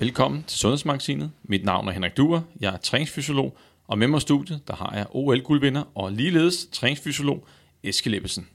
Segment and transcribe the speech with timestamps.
[0.00, 1.30] Velkommen til Sundhedsmagasinet.
[1.42, 2.40] Mit navn er Henrik Duer.
[2.60, 3.56] Jeg er træningsfysiolog,
[3.88, 7.46] og med mig i studiet, der har jeg OL-guldvinder og ligeledes træningsfysiolog
[7.82, 8.48] Eskil Ebbesen.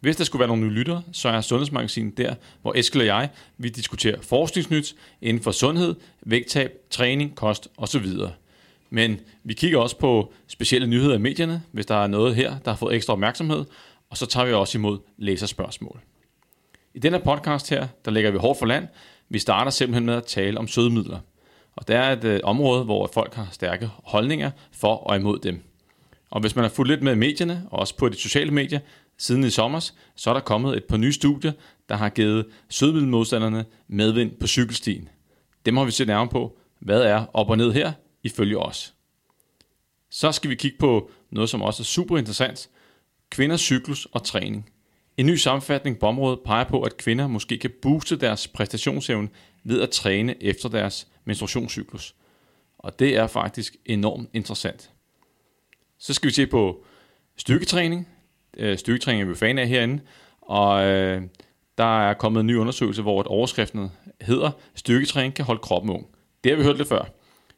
[0.00, 3.30] Hvis der skulle være nogle nye lyttere, så er Sundhedsmagasinet der, hvor Eskil og jeg
[3.58, 8.06] vi diskuterer forskningsnyt inden for sundhed, vægttab, træning, kost osv.
[8.90, 12.70] Men vi kigger også på specielle nyheder i medierne, hvis der er noget her, der
[12.70, 13.64] har fået ekstra opmærksomhed,
[14.10, 16.00] og så tager vi også imod læserspørgsmål.
[16.94, 18.88] I denne podcast her, der lægger vi hårdt for land.
[19.28, 21.18] Vi starter simpelthen med at tale om sødemidler.
[21.76, 25.62] Og det er et øh, område, hvor folk har stærke holdninger for og imod dem.
[26.30, 28.80] Og hvis man har fulgt lidt med i medierne, og også på de sociale medier,
[29.18, 31.52] siden i sommer, så er der kommet et par nye studier,
[31.88, 35.08] der har givet sødemiddelmodstanderne medvind på cykelstien.
[35.66, 36.58] Dem har vi set nærmere på.
[36.78, 38.94] Hvad er op og ned her, ifølge os?
[40.10, 42.68] Så skal vi kigge på noget, som også er super interessant.
[43.30, 44.70] Kvinders cyklus og træning.
[45.18, 49.28] En ny sammenfatning på området peger på, at kvinder måske kan booste deres præstationsevne
[49.64, 52.14] ved at træne efter deres menstruationscyklus.
[52.78, 54.90] Og det er faktisk enormt interessant.
[55.98, 56.84] Så skal vi se på
[57.36, 58.08] styrketræning.
[58.56, 60.02] Øh, styrketræning er vi fan af herinde.
[60.40, 61.22] Og øh,
[61.78, 66.06] der er kommet en ny undersøgelse, hvor overskriften hedder, styrketræning kan holde kroppen ung.
[66.44, 67.08] Det har vi hørt lidt før.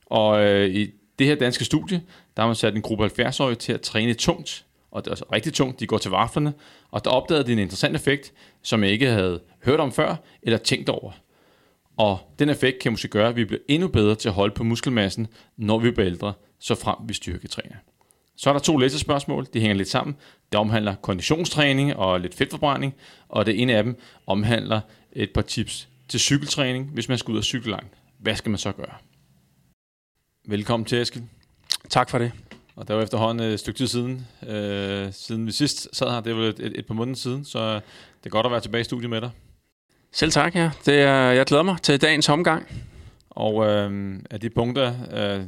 [0.06, 2.02] Og øh, i det her danske studie,
[2.36, 5.24] der har man sat en gruppe 70-årige til at træne tungt og det er altså
[5.33, 6.55] rigtig tungt, de går til vaflerne,
[6.91, 10.58] og der opdagede de en interessant effekt, som jeg ikke havde hørt om før, eller
[10.58, 11.12] tænkt over.
[11.96, 14.64] Og den effekt kan måske gøre, at vi bliver endnu bedre til at holde på
[14.64, 17.77] muskelmassen, når vi bliver ældre, så frem vi styrketræner.
[18.36, 20.16] Så er der to læsespørgsmål, de hænger lidt sammen.
[20.52, 22.94] Det omhandler konditionstræning og lidt fedtforbrænding,
[23.28, 24.80] og det ene af dem omhandler
[25.12, 27.94] et par tips til cykeltræning, hvis man skal ud og cykle langt.
[28.18, 28.94] Hvad skal man så gøre?
[30.46, 31.24] Velkommen til, Eskild.
[31.89, 32.33] Tak for det.
[32.77, 36.36] Og der var efterhånden et stykke tid siden, øh, siden vi sidst sad her, det
[36.36, 38.85] var et, et, et par måneder siden, så det er godt at være tilbage i
[38.85, 39.31] studiet med dig.
[40.13, 40.70] Selv tak, ja.
[40.86, 42.67] Det er, jeg glæder mig til dagens omgang.
[43.30, 45.45] Og øh, af de punkter, øh,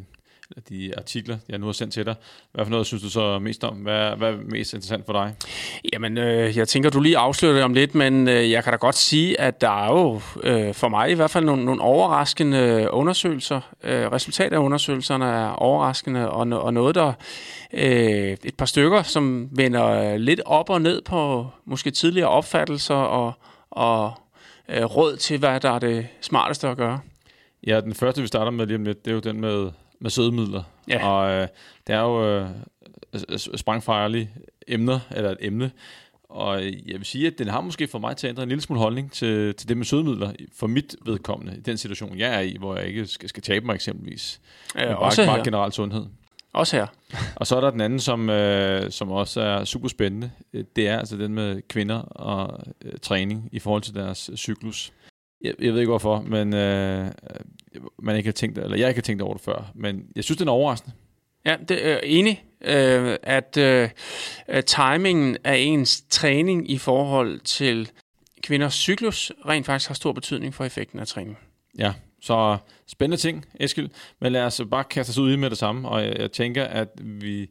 [0.69, 2.15] de artikler, jeg nu har sendt til dig.
[2.53, 3.77] Hvad for noget synes du så mest om?
[3.77, 5.35] Hvad, hvad er mest interessant for dig?
[5.93, 8.77] Jamen, øh, jeg tænker, du lige afslører det om lidt, men øh, jeg kan da
[8.77, 12.89] godt sige, at der er jo øh, for mig i hvert fald nogle, nogle overraskende
[12.91, 13.61] undersøgelser.
[13.85, 17.13] Øh, resultatet af undersøgelserne er overraskende, og, og noget, der
[17.73, 23.33] øh, et par stykker, som vender lidt op og ned på måske tidligere opfattelser og,
[23.71, 24.13] og
[24.69, 27.01] øh, råd til, hvad der er det smarteste at gøre.
[27.67, 29.71] Ja, den første, vi starter med lige om lidt, det er jo den med
[30.03, 30.63] med sødemidler.
[30.89, 31.09] Ja.
[31.09, 31.49] Og øh,
[31.87, 32.49] det er jo øh,
[33.57, 34.31] sprængfarlige
[34.69, 35.71] emner, eller et emne.
[36.25, 38.63] Og jeg vil sige, at den har måske for mig til at ændre en lille
[38.63, 42.41] smule holdning til, til det med sødemidler, for mit vedkommende, i den situation, jeg er
[42.41, 44.41] i, hvor jeg ikke skal, skal tabe mig eksempelvis.
[44.75, 46.07] Ja, men også bare, bare generelt sundhed.
[46.53, 46.87] Også her.
[47.37, 50.31] og så er der den anden, som, øh, som også er super spændende.
[50.77, 54.93] Det er altså den med kvinder og øh, træning i forhold til deres cyklus.
[55.43, 57.11] Jeg, jeg ved ikke hvorfor, men øh,
[58.03, 60.39] man ikke har tænkt, eller jeg ikke har tænkt over det før, men jeg synes,
[60.39, 60.95] det er overraskende.
[61.45, 63.89] Ja, det er enig, øh, at øh,
[64.67, 67.91] timingen af ens træning i forhold til
[68.43, 71.39] kvinders cyklus rent faktisk har stor betydning for effekten af træning.
[71.79, 73.89] Ja, så spændende ting, Eskild.
[74.21, 76.65] Men lad os bare kaste os ud i med det samme, og jeg, jeg tænker,
[76.65, 77.51] at vi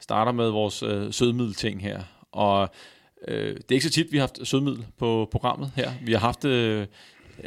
[0.00, 2.02] starter med vores øh, sødmiddelting her.
[2.32, 2.68] Og
[3.28, 5.92] øh, det er ikke så tit, vi har haft sødmiddel på programmet her.
[6.02, 6.86] Vi har haft øh,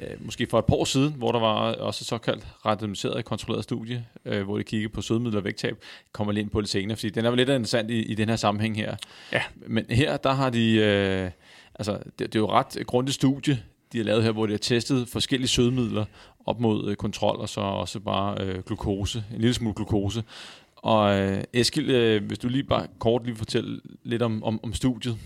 [0.01, 3.63] øh, måske for et par år siden, hvor der var også et såkaldt randomiseret kontrolleret
[3.63, 5.77] studie, øh, hvor de kiggede på sødmidler og vægttab,
[6.11, 8.29] kommer lidt ind på det senere, fordi den er jo lidt interessant i, i den
[8.29, 8.95] her sammenhæng her.
[9.31, 9.41] Ja.
[9.67, 11.31] Men her, der har de, øh,
[11.75, 14.57] altså det, det er jo ret grundigt studie, de har lavet her, hvor de har
[14.57, 16.05] testet forskellige sødemidler
[16.45, 20.23] op mod øh, kontrol, og så også bare øh, glukose, en lille smule glukose.
[20.75, 24.73] Og øh, Eskild, øh, hvis du lige bare kort lige fortælle lidt om, om, om
[24.73, 25.17] studiet.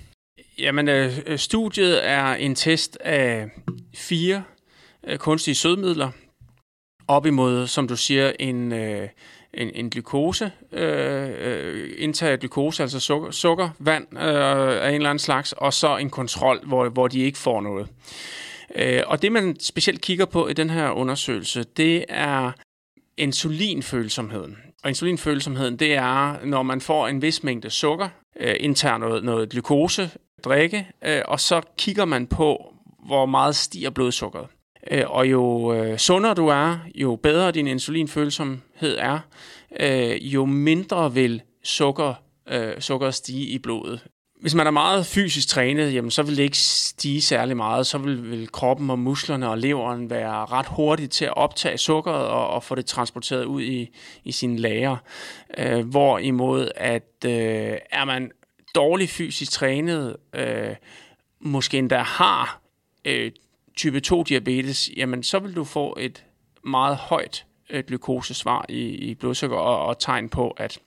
[0.59, 3.49] Jamen, øh, studiet er en test af
[3.95, 4.43] fire
[5.07, 6.11] øh, kunstige sødmidler
[7.07, 9.09] op imod, som du siger, en, øh,
[9.53, 14.95] en, en glukose, øh, øh, indtag af glukose, altså sukker, sukker vand øh, af en
[14.95, 17.87] eller anden slags, og så en kontrol, hvor, hvor de ikke får noget.
[18.75, 22.51] Øh, og det, man specielt kigger på i den her undersøgelse, det er
[23.17, 24.57] insulinfølsomheden.
[24.83, 28.09] Og insulinfølsomheden, det er, når man får en vis mængde sukker,
[28.39, 30.11] øh, indtager noget, noget glukose,
[30.43, 32.73] drikke, øh, og så kigger man på,
[33.07, 34.47] hvor meget stiger blodsukkeret.
[34.91, 39.19] Øh, og jo øh, sundere du er, jo bedre din insulinfølsomhed er,
[39.79, 42.13] øh, jo mindre vil sukker,
[42.49, 43.99] øh, sukker stige i blodet.
[44.41, 47.87] Hvis man er meget fysisk trænet, jamen, så vil det ikke stige særlig meget.
[47.87, 52.27] Så vil, vil kroppen og musklerne og leveren være ret hurtigt til at optage sukkeret
[52.27, 53.89] og, og få det transporteret ud i,
[54.23, 54.97] i sine lager.
[55.57, 58.31] Øh, hvorimod at øh, er man
[58.75, 60.75] dårligt fysisk trænet, øh,
[61.41, 62.61] måske endda har
[63.05, 63.31] øh,
[63.77, 66.25] type 2 diabetes, jamen så vil du få et
[66.63, 70.79] meget højt øh, glukosesvar i, i blodsukker, og, og tegn på, at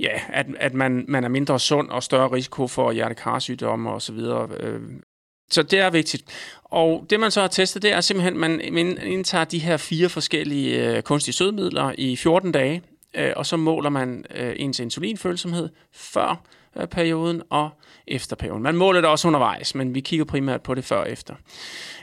[0.00, 4.12] ja, at, at man, man er mindre sund og større risiko for hjertekarsygdomme og så
[4.12, 4.48] videre.
[4.60, 4.80] Øh.
[5.50, 6.24] Så det er vigtigt.
[6.64, 10.08] Og det man så har testet, det er simpelthen, at man indtager de her fire
[10.08, 12.82] forskellige øh, kunstige sødemidler i 14 dage,
[13.14, 14.24] øh, og så måler man
[14.56, 16.42] ens insulinfølsomhed før
[16.90, 17.70] perioden og
[18.06, 18.62] efter perioden.
[18.62, 21.34] Man måler det også undervejs, men vi kigger primært på det før og efter.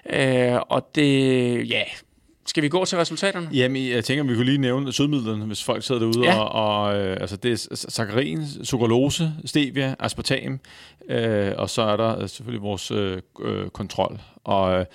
[0.10, 1.84] Øh, og det, ja,
[2.46, 3.50] skal vi gå til resultaterne?
[3.54, 6.25] Jamen, jeg tænker, vi kunne lige nævne sødmidlerne, hvis folk sidder derude.
[6.25, 6.40] Ja.
[6.40, 10.60] Og, og øh, altså, det er saccharin, sukralose, stevia, aspartam,
[11.10, 14.20] øh, og så er der selvfølgelig vores øh, øh kontrol.
[14.44, 14.86] Og øh,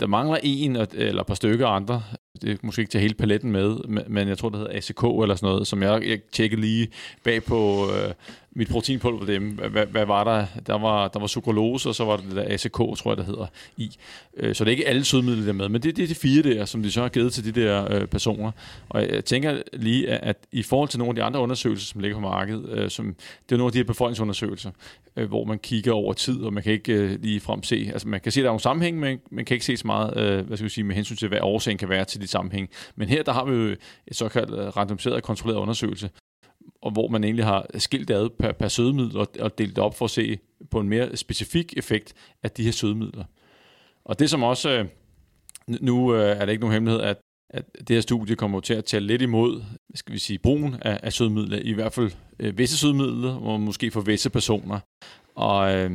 [0.00, 2.02] der mangler en eller et par stykker andre.
[2.42, 3.76] Det er måske ikke til hele paletten med,
[4.08, 6.88] men jeg tror, det hedder ACK eller sådan noget, som jeg, jeg tjekkede lige
[7.24, 8.14] bag på øh,
[8.56, 9.50] mit proteinpulver dem.
[9.50, 10.46] Hvad, hvad var der?
[10.66, 13.46] Der var, der var sukralose, og så var det der ACK, tror jeg, der hedder,
[13.76, 13.96] i.
[14.36, 16.42] Øh, så det er ikke alle sødemidler, der med, men det, det er de fire
[16.42, 18.50] der, som de så har givet til de der øh, personer.
[18.88, 22.16] Og jeg tænker lige, at i forhold til nogle af de andre undersøgelser, som ligger
[22.16, 23.16] på markedet, øh, som,
[23.48, 24.70] det er nogle af de her befolkningsundersøgelser,
[25.16, 28.08] øh, hvor man kigger over tid, og man kan ikke øh, lige frem se, altså
[28.08, 30.16] man kan se, at der er nogle sammenhæng, men man kan ikke se så meget,
[30.16, 32.68] øh, hvad skal vi sige, med hensyn til, hvad årsagen kan være til de sammenhæng.
[32.96, 33.76] Men her, der har vi jo
[34.06, 36.10] et såkaldt øh, randomiseret og kontrolleret undersøgelse,
[36.82, 39.98] og hvor man egentlig har skilt ad per, per sødemiddel og, og delt det op
[39.98, 40.38] for at se
[40.70, 43.24] på en mere specifik effekt af de her sødemidler.
[44.04, 44.86] Og det som også, øh,
[45.80, 47.16] nu øh, er det ikke nogen hemmelighed, at,
[47.50, 49.62] at det her studie kommer til at tale lidt imod,
[49.94, 53.90] skal vi sige, brugen af, af sødemidler, i hvert fald øh, visse sødemidler, og måske
[53.90, 54.80] for visse personer.
[55.36, 55.90] Og øh,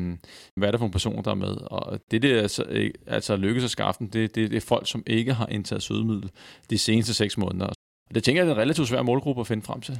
[0.56, 1.58] hvad er det for nogle personer, der er med?
[1.72, 5.04] Og det, det er altså, altså lykkes at skaffe det, det, det er folk, som
[5.08, 6.30] ikke har indtaget sødemiddel
[6.70, 7.66] de seneste seks måneder.
[7.66, 9.98] Og det tænker jeg er en relativt svær målgruppe at finde frem til.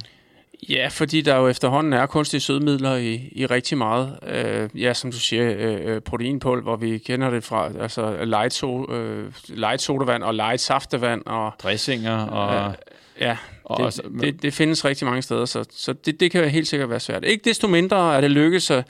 [0.68, 4.18] Ja, fordi der jo efterhånden er kunstige sødemidler i, i rigtig meget.
[4.26, 8.52] Øh, ja, som du siger, øh, øh proteinpulver, hvor vi kender det fra altså light,
[8.52, 11.22] so, øh, light sodavand og light saftevand.
[11.26, 12.68] Og, Dressinger og...
[12.68, 12.74] Øh,
[13.20, 16.48] ja, og det, også, det, det findes rigtig mange steder, så, så det, det kan
[16.48, 17.24] helt sikkert være svært.
[17.24, 18.86] Ikke desto mindre er det lykkes at,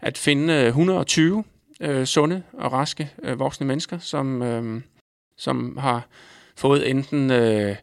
[0.00, 1.44] at finde 120
[1.80, 4.82] øh, sunde og raske øh, voksne mennesker, som, øh,
[5.38, 6.06] som har
[6.56, 7.30] fået enten...
[7.30, 7.76] Øh,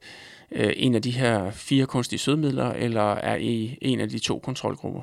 [0.52, 4.40] øh, en af de her fire kunstige sødemidler, eller er i en af de to
[4.40, 5.02] kontrolgrupper.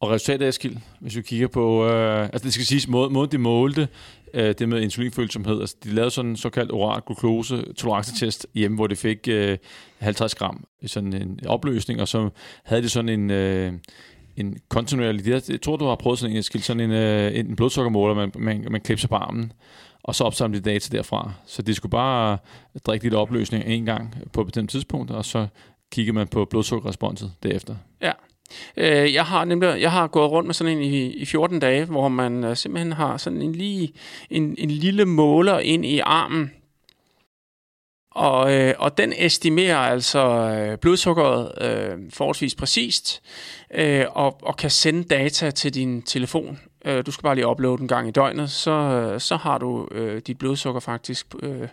[0.00, 3.38] Og resultatet, skild, hvis vi kigger på, øh, altså det skal siges, måden måde de
[3.38, 3.88] målte
[4.34, 8.86] øh, det med insulinfølsomhed, altså de lavede sådan en såkaldt oral glukose tolerancetest hjemme, hvor
[8.86, 9.58] de fik øh,
[9.98, 12.30] 50 gram i sådan en opløsning, og så
[12.64, 13.72] havde de sådan en, øh,
[14.36, 18.14] en kontinuerlig, jeg tror, du har prøvet sådan en, skild, sådan en, øh, en blodsukkermåler,
[18.14, 19.52] man, man, man klipser på armen,
[20.02, 21.32] og så opsamle de data derfra.
[21.46, 22.38] Så de skulle bare
[22.86, 25.46] drikke lidt opløsning en gang på et bestemt tidspunkt, og så
[25.92, 27.76] kigger man på blodsukkerresponset derefter.
[28.02, 28.12] Ja.
[28.76, 31.84] Øh, jeg har nemlig jeg har gået rundt med sådan en i, i 14 dage,
[31.84, 33.92] hvor man øh, simpelthen har sådan en, lige,
[34.30, 36.50] en, en lille måler ind i armen,
[38.10, 43.22] og, øh, og den estimerer altså øh, blodsukkeret øh, forholdsvis præcist,
[43.74, 47.82] øh, og, og kan sende data til din telefon øh, du skal bare lige uploade
[47.82, 51.68] en gang i døgnet, så, øh, så har du øh, dit blodsukker faktisk øh,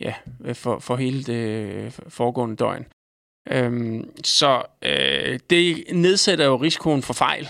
[0.00, 2.86] ja, øh, for, for hele det øh, foregående døgn.
[3.50, 7.48] Øhm, så øh, det nedsætter jo risikoen for fejl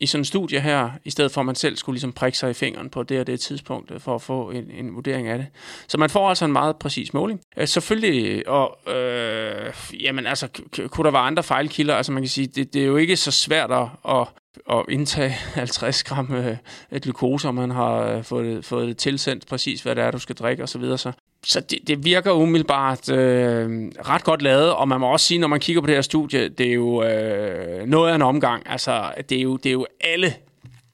[0.00, 2.50] i sådan en studie her, i stedet for at man selv skulle ligesom prikke sig
[2.50, 5.38] i fingeren på det og det tidspunkt, øh, for at få en, en vurdering af
[5.38, 5.46] det.
[5.88, 7.40] Så man får altså en meget præcis måling.
[7.56, 10.48] Øh, selvfølgelig, og øh, jamen altså,
[10.88, 11.94] kunne der være andre fejlkilder?
[11.94, 14.28] Altså man kan sige, det, det er jo ikke så svært at, at
[14.70, 16.56] at indtage 50 gram øh,
[17.02, 20.62] glukose, og man har øh, fået, fået tilsendt præcis, hvad det er, du skal drikke
[20.62, 20.68] osv.
[20.68, 20.98] Så, videre.
[20.98, 21.12] så,
[21.44, 25.48] så det, det virker umiddelbart øh, ret godt lavet, og man må også sige, når
[25.48, 28.62] man kigger på det her studie, det er jo øh, noget af en omgang.
[28.66, 30.34] Altså, det er jo, det er jo alle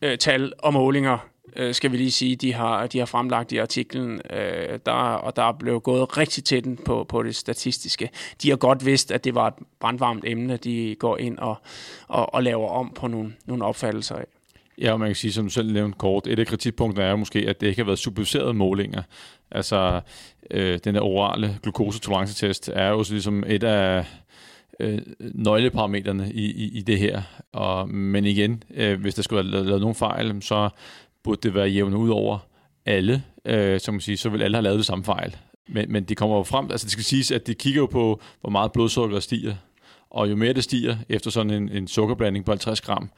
[0.02, 3.56] øh, tal og målinger, øh, skal vi lige sige, de har, de har fremlagt i
[3.56, 8.10] artiklen, øh, der, og der er blevet gået rigtig tæt på, på det statistiske.
[8.42, 11.56] De har godt vidst, at det var et brandvarmt emne, de går ind og,
[12.08, 14.24] og, og laver om på nogle, nogle opfattelser af.
[14.78, 17.38] Ja, og man kan sige, som du selv nævnte kort, et af kritikpunkterne er måske,
[17.48, 19.02] at det ikke har været superviserede målinger.
[19.50, 20.00] Altså,
[20.50, 24.04] øh, den der orale glukosetolerancetest er jo så ligesom et af
[24.80, 27.22] øh, nøgleparametrene i, i, i det her.
[27.52, 30.68] Og, men igen, øh, hvis der skulle have lavet, lavet nogle fejl, så
[31.24, 32.38] burde det være jævnet ud over
[32.86, 35.36] alle, øh, som man siger, så vil alle have lavet det samme fejl.
[35.68, 38.20] Men, men de kommer jo frem, altså det skal siges, at de kigger jo på,
[38.40, 39.54] hvor meget blodsukker stiger,
[40.10, 43.10] og jo mere det stiger efter sådan en, en sukkerblanding på 50 gram,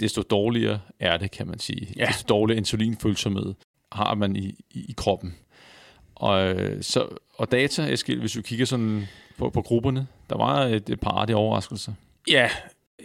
[0.00, 1.92] desto dårligere er det, kan man sige.
[1.96, 2.06] Ja.
[2.06, 3.54] Desto dårligere insulinfølsomhed
[3.92, 5.34] har man i, i, i kroppen.
[6.14, 10.60] Og, øh, så, og data, Eskild, hvis du kigger sådan på, på grupperne, der var
[10.64, 11.92] et, et par af de overraskelser.
[12.28, 12.50] Ja,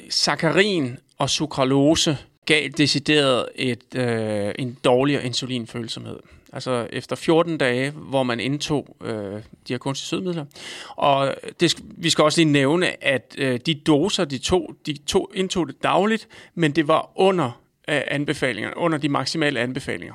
[0.09, 6.17] sakarin og sukralose gav decideret et, øh, en dårligere insulinfølsomhed.
[6.53, 9.39] Altså efter 14 dage, hvor man indtog øh, de
[9.69, 10.45] her kunstige sødmidler.
[10.89, 15.31] Og det, vi skal også lige nævne, at øh, de doser, de to, de to
[15.35, 20.13] indtog det dagligt, men det var under øh, anbefalingerne, under de maksimale anbefalinger.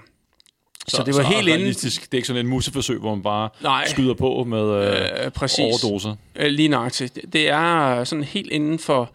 [0.89, 2.03] Så, så det var så helt realistisk.
[2.03, 5.31] Det er ikke sådan en museforsøg, hvor man bare Nej, skyder på med øh, øh,
[5.31, 5.59] præcis.
[5.59, 6.17] overdoser.
[6.37, 7.19] Øh, lige nøjagtigt.
[7.33, 9.11] Det er sådan helt inden for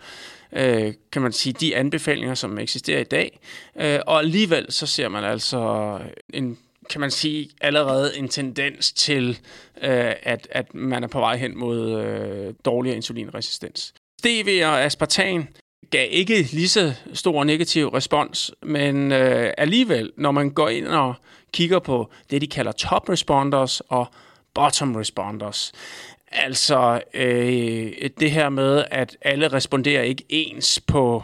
[0.51, 3.39] øh, kan man sige, de anbefalinger, som eksisterer i dag.
[3.81, 5.99] Øh, og alligevel så ser man altså
[6.33, 6.57] en
[6.89, 9.29] kan man sige, allerede en tendens til,
[9.81, 13.93] øh, at, at man er på vej hen mod øh, dårligere insulinresistens.
[14.19, 15.47] Stevia og aspartan
[15.89, 21.13] gav ikke lige så stor negativ respons, men øh, alligevel, når man går ind og
[21.53, 24.07] kigger på det, de kalder top responders og
[24.53, 25.71] bottom responders,
[26.37, 31.23] altså øh, det her med, at alle responderer ikke ens på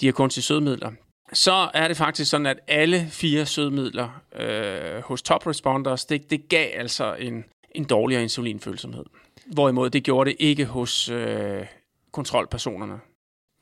[0.00, 0.90] de her kunstige sødmidler,
[1.32, 6.48] så er det faktisk sådan, at alle fire sødmidler øh, hos top responders, det, det
[6.48, 7.44] gav altså en,
[7.74, 9.04] en dårligere insulinfølsomhed.
[9.46, 11.66] Hvorimod det gjorde det ikke hos øh,
[12.12, 13.00] kontrolpersonerne.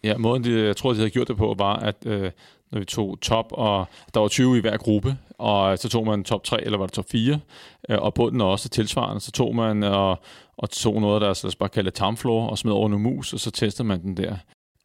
[0.04, 2.30] Ja, måden, de, jeg tror, de havde gjort det på, var, at øh,
[2.70, 6.24] når vi tog top, og der var 20 i hver gruppe, og så tog man
[6.24, 7.40] top 3, eller var det top 4,
[7.88, 10.18] øh, og bunden også tilsvarende, så tog man og,
[10.58, 13.50] og tog noget, der os bare kalde tarmflora, og smed over nogle mus, og så
[13.50, 14.36] testede man den der.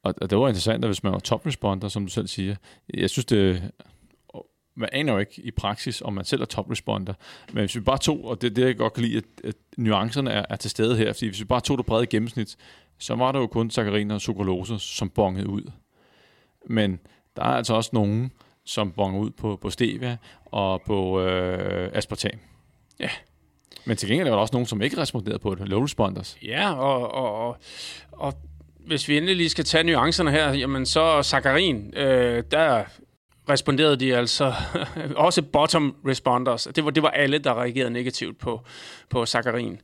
[0.03, 2.55] Og, og det var interessant, at hvis man var top responder, som du selv siger,
[2.93, 3.71] jeg synes det,
[4.75, 7.13] man aner jo ikke i praksis, om man selv er top responder.
[7.53, 9.55] Men hvis vi bare tog, og det er det, jeg godt kan lide, at, at
[9.77, 12.57] nuancerne er, er til stede her, fordi hvis vi bare tog det brede gennemsnit,
[12.99, 15.71] så var der jo kun saccharin og sukralose, som bongede ud.
[16.65, 16.99] Men
[17.35, 18.31] der er altså også nogen,
[18.65, 22.39] som bonger ud på, på stevia og på øh, aspartam.
[22.99, 23.09] Ja.
[23.85, 26.37] Men til gengæld var der også nogen, som ikke responderede på det, low responders.
[26.43, 27.57] Ja, og, og, og,
[28.11, 28.33] og
[28.85, 32.83] hvis vi endelig lige skal tage nuancerne her, jamen så saccharin, øh, der
[33.49, 34.53] responderede de altså
[35.15, 36.67] også bottom responders.
[36.75, 38.61] Det var, det var alle, der reagerede negativt på,
[39.09, 39.81] på saccharin.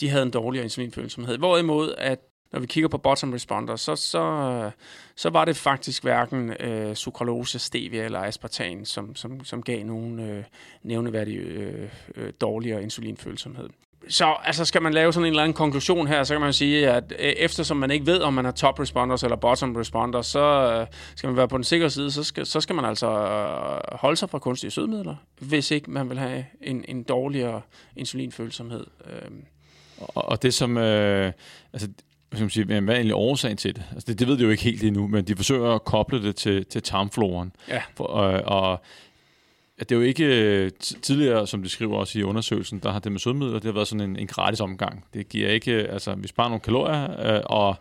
[0.00, 1.38] De havde en dårligere insulinfølsomhed.
[1.38, 2.18] Hvorimod, at
[2.52, 4.70] når vi kigger på bottom responders, så, så,
[5.16, 10.20] så var det faktisk hverken øh, sukralose, stevia eller aspartan, som, som, som gav nogen
[10.20, 10.44] øh,
[10.82, 13.68] nævneværdig øh, øh, dårligere insulinfølsomhed
[14.08, 16.90] så altså, skal man lave sådan en eller anden konklusion her, så kan man sige,
[16.90, 20.72] at øh, eftersom man ikke ved, om man er top responders eller bottom responders, så
[20.80, 23.98] øh, skal man være på den sikre side, så skal, så skal man altså øh,
[23.98, 27.60] holde sig fra kunstige sødemidler, hvis ikke man vil have en, en dårligere
[27.96, 28.86] insulinfølsomhed.
[29.06, 29.30] Øh.
[29.98, 31.32] Og, og det som, øh,
[31.72, 31.88] altså,
[32.30, 33.82] hvad, man sige, hvad er egentlig årsagen til det?
[33.92, 34.18] Altså, det?
[34.18, 36.82] Det ved de jo ikke helt endnu, men de forsøger at koble det til, til
[36.82, 37.52] tarmfloren.
[37.68, 37.82] Ja.
[37.94, 38.80] For, og, og
[39.78, 40.70] at det er jo ikke øh,
[41.02, 43.88] tidligere, som de skriver også i undersøgelsen, der har det med sødmidler, det har været
[43.88, 45.04] sådan en, en gratis omgang.
[45.14, 47.76] Det giver ikke, altså vi sparer nogle kalorier, øh, og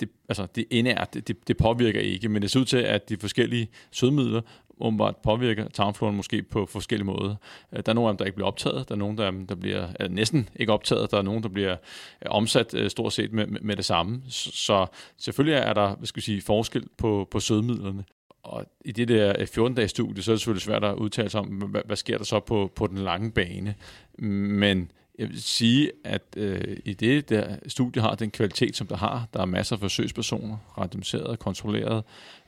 [0.00, 3.08] det, altså, det indært, det, det, det påvirker ikke, men det ser ud til, at
[3.08, 4.40] de forskellige sødmidler
[4.80, 7.34] åbenbart påvirker tarmfloren måske på forskellige måder.
[7.72, 9.54] Øh, der er nogle af dem, der ikke bliver optaget, der er nogle, der, der
[9.54, 13.46] bliver er næsten ikke optaget, der er nogle, der bliver øh, omsat stort set med,
[13.46, 14.22] med det samme.
[14.28, 14.86] Så
[15.18, 18.04] selvfølgelig er der hvad skal vi sige, forskel på, på sødmidlerne
[18.46, 21.46] og i det der 14-dages studie, så er det selvfølgelig svært at udtale sig om,
[21.46, 23.74] hvad, hvad sker der så på, på den lange bane.
[24.18, 28.96] Men jeg vil sige, at øh, i det der studie har den kvalitet, som der
[28.96, 32.04] har, der er masser af forsøgspersoner, randomiseret og kontrolleret,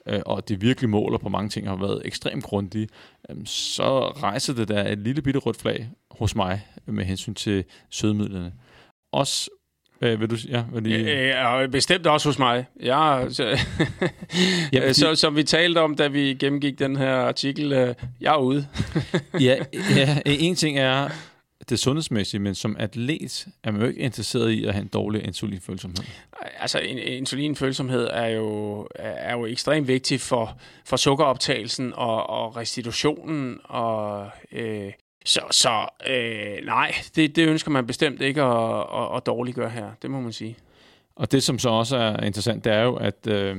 [0.09, 2.89] øh, og det virkelig måler på mange ting, har været ekstremt grundige,
[3.31, 7.65] øh, så rejser det der et lille bitte rødt flag hos mig med hensyn til
[7.91, 8.53] sødemidlerne.
[9.13, 9.51] Også
[10.01, 10.91] Øh, vil du, ja, vil du...
[10.91, 12.67] Ja, bestemt også hos mig.
[12.83, 13.59] Ja, så,
[14.73, 18.39] ja, så, som vi talte om, da vi gennemgik den her artikel, øh, jeg er
[18.39, 18.67] ude.
[19.41, 19.57] ja,
[19.97, 21.09] ja, en ting er
[21.69, 25.25] det sundhedsmæssige, men som atlet er man jo ikke interesseret i at have en dårlig
[25.25, 26.05] insulinfølsomhed.
[26.59, 34.29] Altså, insulinfølsomhed er jo, er jo ekstremt vigtig for, for sukkeroptagelsen og, og restitutionen og
[34.53, 34.93] øh,
[35.25, 39.91] så, så øh, nej, det, det ønsker man bestemt ikke at, at, at dårliggøre her,
[40.03, 40.57] det må man sige.
[41.17, 43.57] Og det, som så også er interessant, det er jo, at øh,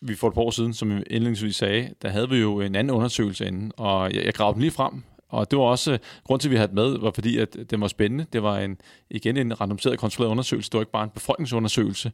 [0.00, 2.74] vi for et par år siden, som vi indledningsvis sagde, der havde vi jo en
[2.74, 5.02] anden undersøgelse inden, og jeg, jeg gravede den lige frem,
[5.32, 7.80] og det var også, øh, grund til, at vi havde med, var fordi, at det
[7.80, 8.26] var spændende.
[8.32, 8.76] Det var en,
[9.10, 10.70] igen en randomiseret kontrolleret undersøgelse.
[10.70, 12.12] Det var ikke bare en befolkningsundersøgelse.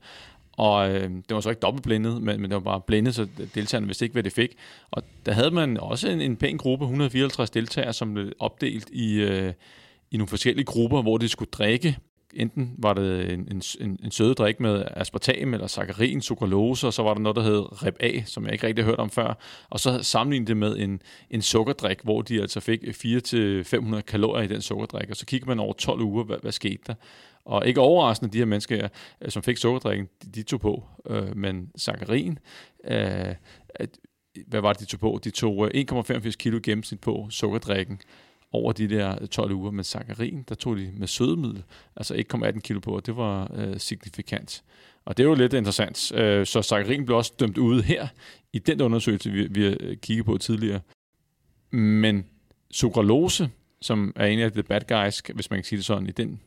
[0.52, 3.86] Og øh, det var så ikke dobbeltblindet, men, men det var bare blindet, så deltagerne
[3.86, 4.54] vidste ikke, hvad det fik.
[4.90, 9.14] Og der havde man også en, en pæn gruppe, 154 deltagere, som blev opdelt i,
[9.14, 9.52] øh,
[10.10, 11.98] i nogle forskellige grupper, hvor de skulle drikke.
[12.34, 17.02] Enten var det en, en, en, en sødedrik med aspartam eller saccharin, sukralose, og så
[17.02, 19.38] var der noget, der hed Reb A, som jeg ikke rigtig har hørt om før.
[19.70, 24.46] Og så sammenlignede det med en, en sukkerdrik, hvor de altså fik 400-500 kalorier i
[24.46, 25.10] den sukkerdrik.
[25.10, 26.94] Og så kigger man over 12 uger, hvad, hvad skete der?
[27.44, 28.88] Og ikke overraskende, de her mennesker,
[29.20, 30.84] øh, som fik sukkerdrikken, de, de tog på.
[31.10, 32.38] Øh, men saccharin,
[32.84, 33.34] øh,
[34.46, 35.20] hvad var det, de tog på?
[35.24, 38.00] De tog øh, 1,85 kilo gennemsnit på sukkerdrikken
[38.52, 39.70] over de der 12 uger.
[39.70, 41.62] Men sakarin, der tog de med sødemiddel,
[41.96, 44.62] altså 1,18 kilo på, og det var øh, signifikant.
[45.04, 46.12] Og det er jo lidt interessant.
[46.12, 48.08] Øh, så sakarin blev også dømt ude her,
[48.52, 50.80] i den undersøgelse, vi, vi kigget på tidligere.
[51.70, 52.26] Men
[52.70, 53.50] sukralose,
[53.82, 56.40] som er en af de bad guys, hvis man kan sige det sådan, i den...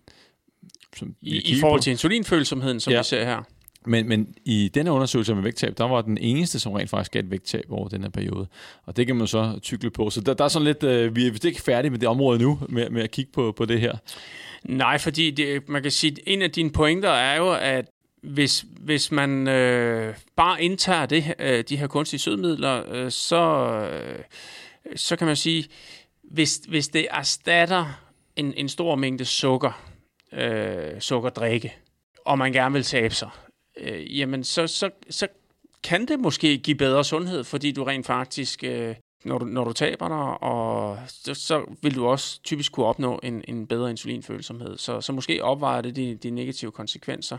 [0.95, 1.83] Som I, I forhold på.
[1.83, 2.99] til insulinfølsomheden, som ja.
[2.99, 3.43] vi ser her.
[3.85, 7.19] Men, men i denne undersøgelse med vægttab, der var den eneste, som rent faktisk gav
[7.19, 8.47] et vægttab over den her periode.
[8.85, 10.09] Og det kan man så tykle på.
[10.09, 12.39] Så der, der er sådan lidt, øh, vi er vist ikke færdige med det område
[12.39, 13.97] nu, med, med at kigge på, på det her.
[14.63, 17.85] Nej, fordi det, man kan sige, at en af dine pointer er jo, at
[18.23, 23.43] hvis, hvis man øh, bare indtager det, øh, de her kunstige sødmidler, øh, så,
[23.93, 24.19] øh,
[24.95, 25.67] så kan man sige,
[26.23, 27.85] hvis, hvis det erstatter
[28.35, 29.81] en, en stor mængde sukker,
[30.33, 31.75] øh, sukkerdrikke,
[32.25, 33.29] og man gerne vil tabe sig,
[33.81, 35.27] øh, jamen så, så, så
[35.83, 38.95] kan det måske give bedre sundhed, fordi du rent faktisk, øh,
[39.25, 43.19] når, du, når du taber dig, og så, så vil du også typisk kunne opnå
[43.23, 44.77] en, en bedre insulinfølsomhed.
[44.77, 47.37] Så, så måske opvejer det de, de negative konsekvenser.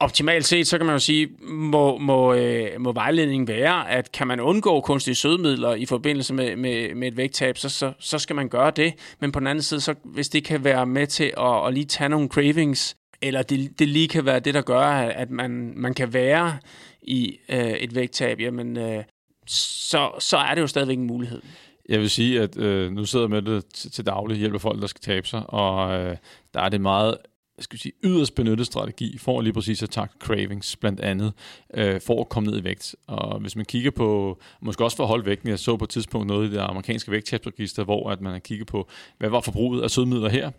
[0.00, 4.26] Optimalt set, så kan man jo sige, må, må, øh, må vejledningen være, at kan
[4.26, 8.36] man undgå kunstige sødemidler i forbindelse med, med, med et vægttab, så, så, så skal
[8.36, 8.94] man gøre det.
[9.20, 11.84] Men på den anden side, så, hvis det kan være med til at, at lige
[11.84, 15.94] tage nogle cravings, eller det, det lige kan være det, der gør, at man, man
[15.94, 16.58] kan være
[17.02, 19.04] i øh, et vægttab, jamen, øh,
[19.46, 21.42] så, så er det jo stadigvæk en mulighed.
[21.88, 24.80] Jeg vil sige, at øh, nu sidder jeg med det til, til daglig, hjælper folk,
[24.80, 26.16] der skal tabe sig, og øh,
[26.54, 27.16] der er det meget
[27.58, 31.32] jeg vi sige, yderst benyttet strategi for lige præcis at takle cravings, blandt andet,
[31.74, 32.96] øh, for at komme ned i vægt.
[33.06, 35.90] Og hvis man kigger på, måske også for at holde vægten, jeg så på et
[35.90, 39.82] tidspunkt noget i det amerikanske vægttabsregister, hvor at man har kigget på, hvad var forbruget
[39.82, 40.50] af sødmidler her,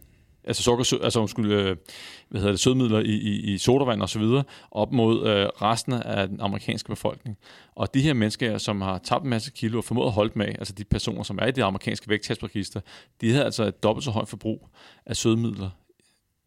[0.43, 1.75] altså sukker, altså skulle, øh,
[2.29, 5.94] hvad hedder det, sødmidler i, i, i sodavand og så videre, op mod øh, resten
[5.94, 7.37] af den amerikanske befolkning.
[7.75, 10.46] Og de her mennesker, som har tabt en masse kilo og formået at holde med,
[10.48, 12.81] altså de personer, som er i det amerikanske vægttabsregister,
[13.22, 14.70] de havde altså et dobbelt så højt forbrug
[15.05, 15.70] af sødmidler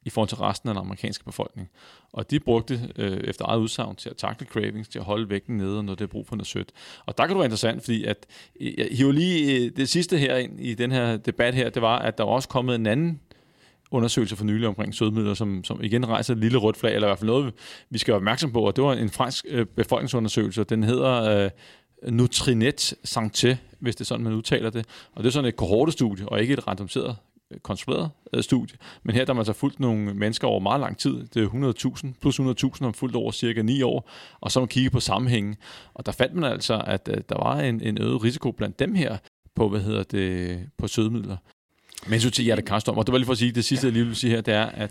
[0.05, 1.69] i forhold til resten af den amerikanske befolkning.
[2.12, 5.57] Og de brugte øh, efter eget udsagn til at takle cravings, til at holde vægten
[5.57, 6.73] nede, når det er brug for noget sødt.
[7.07, 8.27] Og der kan det være interessant, fordi at,
[8.61, 11.83] øh, jeg hiver lige øh, det sidste her ind i den her debat her, det
[11.83, 13.21] var, at der var også kommet en anden
[13.92, 17.11] undersøgelse for nylig omkring sødmidler, som, som igen rejser et lille rødt flag, eller i
[17.11, 17.55] hvert fald noget,
[17.90, 21.44] vi skal være opmærksom på, og det var en fransk øh, befolkningsundersøgelse, og den hedder
[21.44, 21.50] øh,
[22.12, 24.87] Nutrinet Santé, hvis det er sådan, man udtaler det.
[25.12, 27.16] Og det er sådan et kohortestudie, og ikke et randomiseret
[27.50, 28.76] øh, konstrueret øh, studie.
[29.02, 31.26] Men her der man så fulgt nogle mennesker over meget lang tid.
[31.35, 31.48] Det er
[32.07, 34.11] 100.000, plus 100.000 om fuldt over cirka 9 år.
[34.40, 35.57] Og så man kigge på sammenhængen.
[35.94, 38.94] Og der fandt man altså, at, at der var en, en øget risiko blandt dem
[38.94, 39.16] her
[39.55, 41.37] på, hvad hedder det, på sødemidler.
[42.07, 44.07] Men så til hjertekarstorm, og det var lige for at sige, det sidste, jeg lige
[44.07, 44.91] vil sige her, det er, at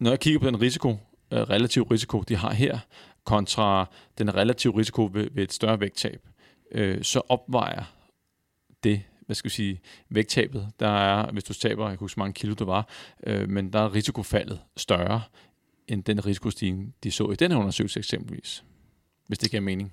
[0.00, 0.88] når jeg kigger på den risiko,
[1.32, 2.78] øh, relativ risiko, de har her,
[3.24, 6.28] kontra den relative risiko ved, ved et større vægttab,
[6.72, 7.84] øh, så opvejer
[8.84, 10.72] det hvad skal vi sige, vægttabet.
[10.80, 12.88] Der er, hvis du taber, jeg kan huske, mange kilo det var,
[13.26, 15.22] øh, men der er risikofaldet større
[15.88, 18.64] end den risikostigning, de så i den her undersøgelse eksempelvis.
[19.26, 19.92] Hvis det giver mening.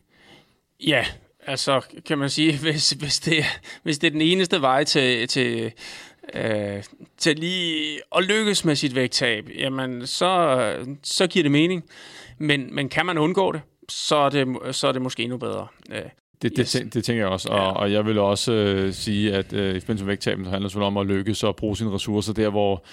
[0.88, 1.06] Ja,
[1.47, 3.45] altså kan man sige, hvis, hvis, det,
[3.84, 5.71] hvis det er den eneste vej til, til,
[6.34, 6.84] øh,
[7.17, 11.84] til lige at lykkes med sit vægttab, jamen så, så giver det mening.
[12.38, 15.67] Men, men kan man undgå det, så er det, så er det måske endnu bedre.
[15.91, 16.01] Øh.
[16.45, 16.71] Det, det, yes.
[16.71, 17.71] det, det tænker jeg også, og, ja.
[17.71, 20.97] og jeg vil også øh, sige, at øh, i forbindelse med vægttabet handler det om
[20.97, 22.86] at lykkes og bruge sine ressourcer der, hvor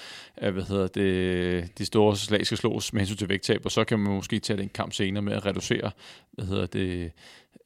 [0.43, 3.85] øh, hvad hedder det, de store slag skal slås med hensyn til vægttab, og så
[3.85, 5.91] kan man måske tage den kamp senere med at reducere
[6.33, 7.13] hvad hedder det,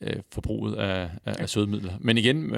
[0.01, 1.93] øh, forbruget af, af, af sødemidler.
[2.01, 2.55] Men igen,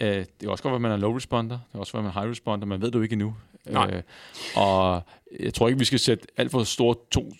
[0.00, 0.08] øh,
[0.40, 2.16] det er også godt, at man er low responder, det er også godt, at man
[2.16, 3.34] er high responder, man ved det jo ikke endnu.
[3.70, 3.90] Nej.
[3.94, 4.02] Øh,
[4.56, 5.02] og
[5.40, 7.32] jeg tror ikke, vi skal sætte alt for store to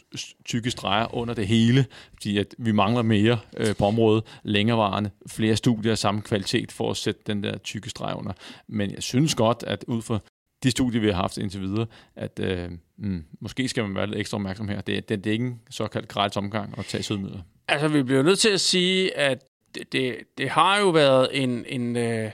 [0.44, 5.56] tykke streger under det hele, fordi at vi mangler mere øh, på området, længerevarende, flere
[5.56, 8.32] studier af samme kvalitet for at sætte den der tykke streg under.
[8.68, 10.18] Men jeg synes godt, at ud fra
[10.62, 14.18] de studier, vi har haft indtil videre, at øh, mm, måske skal man være lidt
[14.18, 14.80] ekstra opmærksom her.
[14.80, 17.40] Det, det, det er ikke en såkaldt gratis omgang at tage sødmidler.
[17.68, 21.64] Altså, vi bliver nødt til at sige, at det, det, det har jo været en,
[21.68, 22.30] en, øh,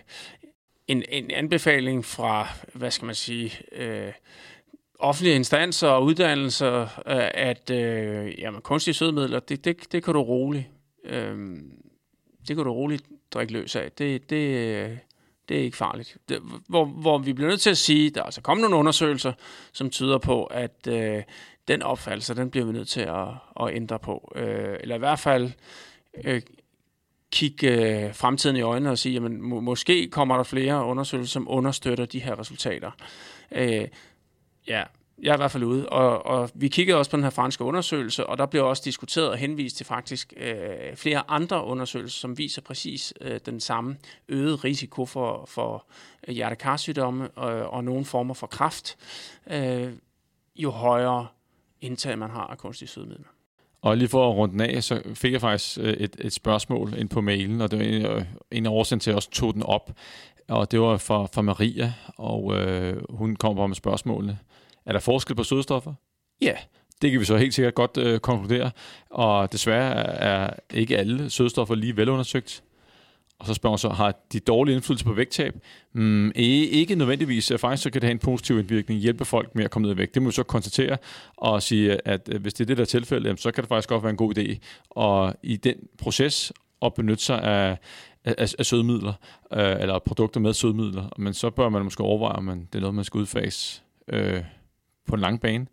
[0.88, 4.12] en, en anbefaling fra, hvad skal man sige, øh,
[4.98, 10.22] offentlige instanser og uddannelser, øh, at øh, jamen, kunstige sødemidler, det, det, det kan du
[10.22, 10.66] roligt,
[11.04, 11.56] øh,
[12.48, 13.92] det kan du roligt drikke løs af.
[13.92, 14.96] Det, det, øh,
[15.48, 16.16] det er ikke farligt.
[16.28, 19.32] Det, hvor, hvor vi bliver nødt til at sige, der er altså kommet nogle undersøgelser,
[19.72, 21.22] som tyder på, at øh,
[21.68, 23.28] den opfattelse, den bliver vi nødt til at,
[23.60, 24.32] at ændre på.
[24.36, 25.50] Øh, eller i hvert fald
[26.24, 26.42] øh,
[27.32, 27.68] kigge
[28.06, 32.06] øh, fremtiden i øjnene og sige, jamen må, måske kommer der flere undersøgelser, som understøtter
[32.06, 32.90] de her resultater.
[33.52, 33.88] Øh,
[34.68, 34.84] ja,
[35.22, 35.88] Jeg er i hvert fald ude.
[35.88, 39.28] Og, og vi kiggede også på den her franske undersøgelse, og der blev også diskuteret
[39.28, 43.96] og henvist til faktisk øh, flere andre undersøgelser, som viser præcis øh, den samme
[44.28, 45.86] øgede risiko for, for
[46.28, 48.96] hjertekarsygdomme og, og nogle former for kræft,
[49.50, 49.92] øh,
[50.56, 51.26] jo højere
[51.80, 53.37] indtag man har af kunstige sødemidler.
[53.88, 56.94] Og lige for at runde den af, så fik jeg faktisk øh, et, et spørgsmål
[56.98, 59.30] ind på mailen, og det var en, øh, en af årsagen til, at jeg også
[59.30, 59.92] tog den op.
[60.48, 64.38] Og det var fra, fra Maria, og øh, hun kom på med spørgsmålene.
[64.86, 65.94] Er der forskel på sødestoffer?
[66.40, 66.54] Ja,
[67.02, 68.70] det kan vi så helt sikkert godt øh, konkludere.
[69.10, 72.62] Og desværre er ikke alle sødestoffer lige velundersøgt.
[73.38, 75.54] Og så spørger man så, har de dårlige indflydelse på vægttab?
[75.92, 77.50] Mm, ikke nødvendigvis.
[77.50, 79.94] Øh, faktisk så kan det have en positiv indvirkning, hjælpe folk med at komme ned
[79.94, 80.14] i vægt.
[80.14, 80.96] Det må vi så konstatere
[81.36, 83.88] og sige, at øh, hvis det er det, der er tilfældet, så kan det faktisk
[83.88, 84.56] godt være en god idé.
[84.90, 87.78] Og i den proces at benytte sig af,
[88.24, 89.12] af, af sødemidler,
[89.52, 91.08] øh, eller produkter med sødemidler.
[91.18, 94.42] Men så bør man måske overveje, om man, det er noget, man skal udfase øh,
[95.06, 95.66] på en lang bane.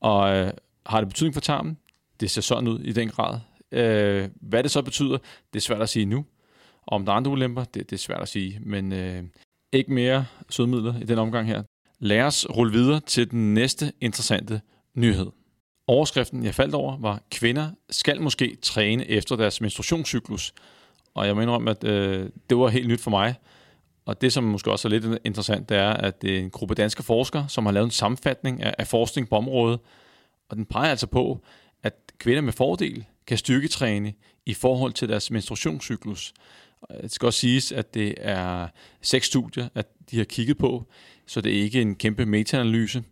[0.00, 0.52] Og øh,
[0.86, 1.78] har det betydning for tarmen?
[2.20, 3.38] Det ser sådan ud i den grad.
[3.72, 5.18] Øh, hvad det så betyder,
[5.52, 6.24] det er svært at sige nu.
[6.86, 8.58] Om der er andre ulemper, det, det er svært at sige.
[8.60, 9.22] Men øh,
[9.72, 11.62] ikke mere sødmidler i den omgang her.
[11.98, 14.60] Lad os rulle videre til den næste interessante
[14.94, 15.26] nyhed.
[15.86, 20.54] Overskriften, jeg faldt over, var, kvinder skal måske træne efter deres menstruationscyklus.
[21.14, 23.34] Og jeg mener om, at øh, det var helt nyt for mig.
[24.06, 26.74] Og det, som måske også er lidt interessant, det er, at det er en gruppe
[26.74, 29.80] danske forskere, som har lavet en sammenfatning af, af forskning på området.
[30.48, 31.40] Og den peger altså på,
[31.82, 34.12] at kvinder med fordel kan styrketræne
[34.46, 36.32] i forhold til deres menstruationscyklus.
[36.90, 38.68] Øh, det skal også siges, at det er
[39.02, 40.84] seks studier, at de har kigget på,
[41.26, 43.02] så det er ikke en kæmpe meta-analyse.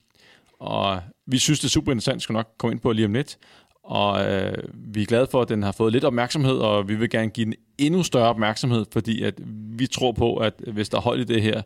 [0.59, 3.39] Og vi synes, det er super interessant, skal nok komme ind på lige om lidt.
[3.83, 7.11] Og øh, vi er glade for, at den har fået lidt opmærksomhed, og vi vil
[7.11, 9.35] gerne give den endnu større opmærksomhed, fordi at
[9.79, 11.63] vi tror på, at hvis der er hold i det her,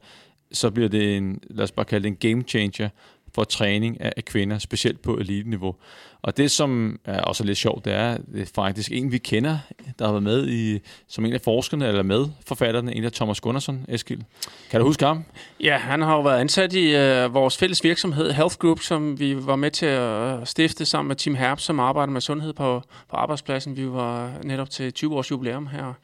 [0.52, 2.88] så bliver det en, lad os bare kalde det en game changer
[3.34, 5.74] for træning af kvinder, specielt på elite-niveau.
[6.22, 9.58] Og det, som er også lidt sjovt, det er, det er faktisk en, vi kender,
[9.98, 13.40] der har været med i, som en af forskerne, eller med forfatterne, en af Thomas
[13.40, 14.24] Gunnarsson, Eskil.
[14.70, 15.24] Kan du huske ham?
[15.60, 19.46] Ja, han har jo været ansat i uh, vores fælles virksomhed, Health Group, som vi
[19.46, 23.16] var med til at stifte sammen med Tim Herb, som arbejder med sundhed på, på
[23.16, 23.76] arbejdspladsen.
[23.76, 25.94] Vi var netop til 20 års jubilæum her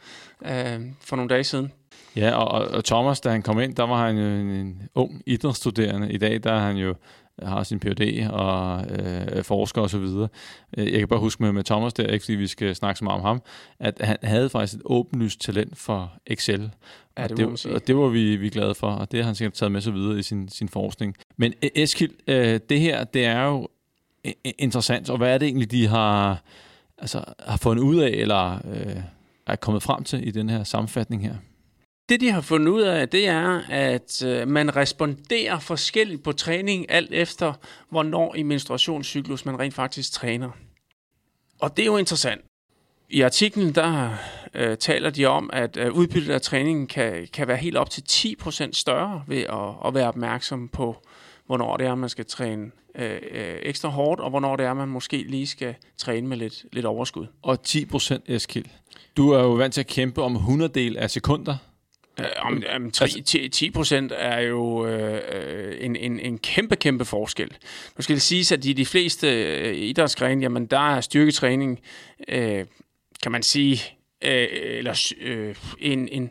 [0.41, 1.73] uh, for nogle dage siden.
[2.17, 5.23] Ja, og, og Thomas, da han kom ind, der var han jo en, en ung
[5.27, 6.13] idrætsstuderende.
[6.13, 6.95] I dag der er han jo
[7.43, 8.29] har sin Ph.D.
[8.31, 10.07] og øh, forsker osv.
[10.77, 13.19] Jeg kan bare huske med, med Thomas der, ikke fordi vi skal snakke så meget
[13.19, 13.43] om ham,
[13.79, 16.71] at han havde faktisk et åbenlyst talent for Excel.
[17.19, 19.35] Ja, det, og det, og det var vi, vi glade for, og det har han
[19.35, 21.17] sikkert taget med sig videre i sin, sin forskning.
[21.37, 23.69] Men Eskild, øh, det her, det er jo
[24.45, 26.43] interessant, og hvad er det egentlig, de har,
[26.99, 28.97] altså, har fundet ud af, eller øh,
[29.47, 31.35] er kommet frem til i den her sammenfatning her?
[32.11, 36.91] Det, de har fundet ud af, det er, at øh, man responderer forskelligt på træning,
[36.91, 37.53] alt efter,
[37.91, 40.51] hvornår i menstruationscyklus man rent faktisk træner.
[41.61, 42.41] Og det er jo interessant.
[43.09, 44.11] I artiklen, der
[44.55, 48.03] øh, taler de om, at øh, udbyttet af træningen kan, kan være helt op til
[48.03, 51.03] 10% større ved at, at være opmærksom på,
[51.47, 54.89] hvornår det er, man skal træne øh, øh, ekstra hårdt, og hvornår det er, man
[54.89, 57.27] måske lige skal træne med lidt, lidt overskud.
[57.43, 58.67] Og 10% Eskild.
[59.17, 61.57] Du er jo vant til at kæmpe om 100 del af sekunder.
[62.21, 67.05] Øh, om, om 3, 10, 10 procent er jo øh, en, en, en kæmpe, kæmpe
[67.05, 67.49] forskel.
[67.97, 71.81] Nu skal det siges, at i de fleste øh, idrætsgrene, jamen der er styrketræning,
[72.29, 72.65] øh,
[73.23, 73.83] kan man sige,
[74.25, 76.31] øh, eller øh, en, en,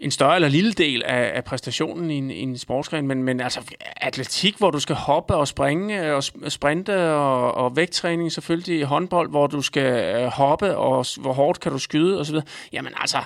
[0.00, 3.40] en større eller lille del af, af præstationen i en, i en sportsgren, men, men
[3.40, 3.60] altså
[3.96, 9.30] atletik, hvor du skal hoppe og springe øh, og sprinte og, og vægttræning selvfølgelig, håndbold,
[9.30, 12.36] hvor du skal øh, hoppe og hvor hårdt kan du skyde osv.
[12.72, 13.18] Jamen altså,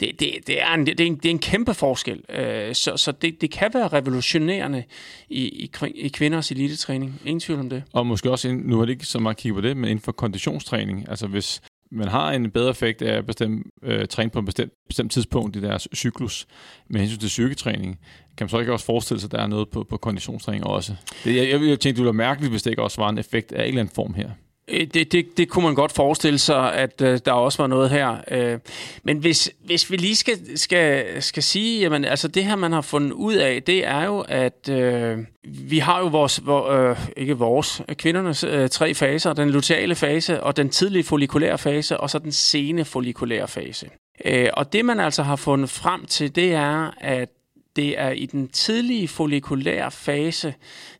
[0.00, 2.96] det, det, det, er, en, det, er, en, det er en kæmpe forskel, øh, så,
[2.96, 4.84] så det, det kan være revolutionerende
[5.28, 7.20] i, i, i kvinders elitetræning.
[7.24, 7.82] Ingen tvivl om det.
[7.92, 10.12] Og måske også, nu har det ikke så meget kigget på det, men inden for
[10.12, 14.44] konditionstræning, altså hvis man har en bedre effekt af at bestemme, øh, træne på et
[14.44, 16.46] bestemt, bestemt tidspunkt i deres cyklus
[16.88, 18.00] med hensyn til psyketræning.
[18.36, 20.94] Kan man så ikke også forestille sig, at der er noget på, på konditionstræning også?
[21.24, 23.18] Det, jeg, jeg, jeg tænkte, det ville være mærkeligt, hvis det ikke også var en
[23.18, 24.30] effekt af en eller anden form her.
[24.70, 27.90] Øh, det, det, det kunne man godt forestille sig, at øh, der også var noget
[27.90, 28.16] her.
[28.30, 28.58] Øh,
[29.02, 32.80] men hvis, hvis vi lige skal, skal, skal sige, jamen altså det her, man har
[32.80, 37.36] fundet ud af, det er jo, at øh, vi har jo vores, vor, øh, ikke
[37.38, 42.10] vores, øh, kvindernes øh, tre faser, den luteale fase, og den tidlige follikulære fase, og
[42.10, 43.90] så den sene follikulære fase.
[44.24, 47.28] Øh, og det man altså har fundet frem til, det er, at
[47.76, 50.54] det er i den tidlige follikulære fase,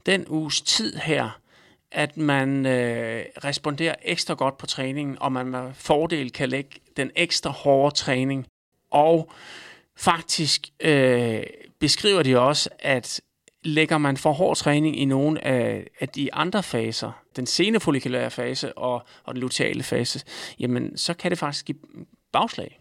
[0.07, 1.41] den uges tid her,
[1.93, 7.11] at man øh, responderer ekstra godt på træningen, og man med fordel kan lægge den
[7.17, 8.47] ekstra hårde træning.
[8.91, 9.31] Og
[9.97, 11.43] faktisk øh,
[11.79, 13.21] beskriver de også, at
[13.65, 18.31] lægger man for hård træning i nogle af, af de andre faser, den sene follikulære
[18.31, 20.25] fase og, og den luteale fase,
[20.59, 21.79] jamen så kan det faktisk give
[22.33, 22.81] bagslag.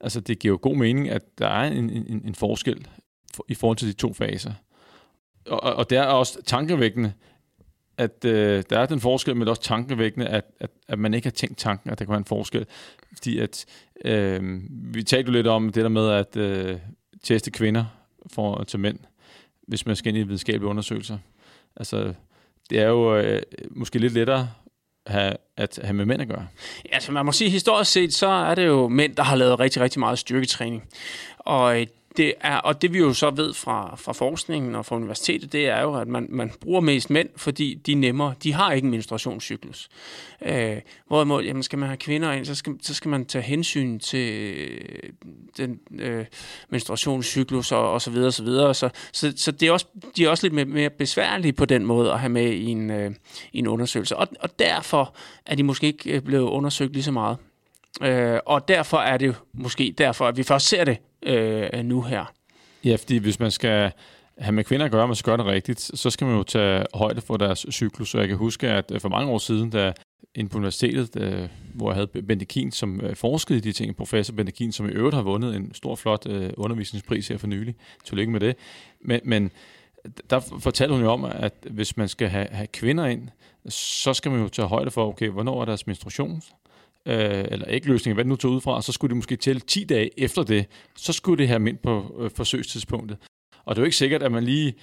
[0.00, 2.88] Altså det giver jo god mening, at der er en, en, en forskel
[3.34, 4.52] for, i forhold til de to faser.
[5.46, 7.12] Og, og det er også tankevækkende,
[8.00, 11.14] at øh, der er den forskel, men det er også tankevækkende, at, at, at man
[11.14, 12.66] ikke har tænkt tanken, at der kan være en forskel.
[13.14, 13.66] Fordi at,
[14.04, 16.78] øh, vi talte jo lidt om det der med at øh,
[17.22, 17.84] teste kvinder
[18.32, 18.98] for til mænd,
[19.68, 21.18] hvis man skal ind i videnskabelige undersøgelser.
[21.76, 22.14] Altså,
[22.70, 24.50] det er jo øh, måske lidt lettere
[25.06, 26.46] have, at have med mænd at gøre.
[26.92, 29.82] Altså man må sige, historisk set, så er det jo mænd, der har lavet rigtig,
[29.82, 30.84] rigtig meget styrketræning.
[31.38, 34.96] Og øh, det er, og det vi jo så ved fra, fra forskningen og fra
[34.96, 38.72] universitetet, det er jo, at man, man bruger mest mænd, fordi de nemmere, de har
[38.72, 39.88] ikke en menstruationscyklus.
[40.42, 43.98] Øh, hvorimod, jamen, skal man have kvinder ind, så skal, så skal man tage hensyn
[43.98, 45.10] til øh,
[45.56, 46.24] den øh,
[46.70, 48.74] menstruationscyklus og, og så videre, og så videre.
[48.74, 52.12] Så, så, så det er også, de er også lidt mere, besværlige på den måde
[52.12, 53.10] at have med i en, øh,
[53.52, 54.16] i en undersøgelse.
[54.16, 55.14] Og, og derfor
[55.46, 57.36] er de måske ikke øh, blevet undersøgt lige så meget.
[58.02, 62.32] Øh, og derfor er det måske derfor, at vi først ser det øh, nu her.
[62.84, 63.92] Ja, fordi hvis man skal
[64.38, 66.86] have med kvinder at gøre, man skal gøre det rigtigt, så skal man jo tage
[66.94, 68.14] højde for deres cyklus.
[68.14, 69.92] Og jeg kan huske, at øh, for mange år siden, da
[70.34, 73.96] inde på universitetet, øh, hvor jeg havde Bente Kien, som øh, forskede i de ting,
[73.96, 77.46] professor Bente Kien, som i øvrigt har vundet en stor, flot øh, undervisningspris her for
[77.46, 77.74] nylig.
[78.04, 78.56] Tillykke med det.
[79.00, 79.50] Men, men
[80.30, 83.28] der fortalte hun jo om, at hvis man skal have, have kvinder ind,
[83.68, 86.42] så skal man jo tage højde for, okay, hvornår er deres menstruation,
[87.06, 89.84] øh, eller ægløsning, hvad det nu tog ud fra, så skulle det måske tælle 10
[89.84, 93.18] dage efter det, så skulle det have mind på øh, forsøgstidspunktet.
[93.64, 94.74] Og det er jo ikke sikkert, at man lige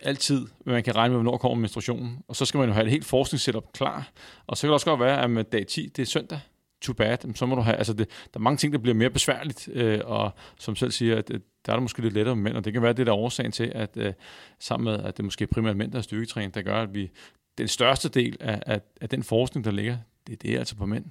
[0.00, 2.90] altid, man kan regne med, hvornår kommer menstruationen, og så skal man jo have et
[2.90, 4.10] helt forskningssetup klar.
[4.46, 6.40] Og så kan det også godt være, at med dag 10, det er søndag,
[6.80, 9.10] too bad, så må du have, altså det, der er mange ting, der bliver mere
[9.10, 12.42] besværligt, øh, og som selv siger, at øh, der er det måske lidt lettere med
[12.42, 14.12] mænd, og det kan være det, der er årsagen til, at øh,
[14.58, 17.10] sammen med, at det måske primært mænd, der er styrketræning, der gør, at vi,
[17.58, 20.86] den største del af, af, af den forskning, der ligger, det, det er altså på
[20.86, 21.04] mænd.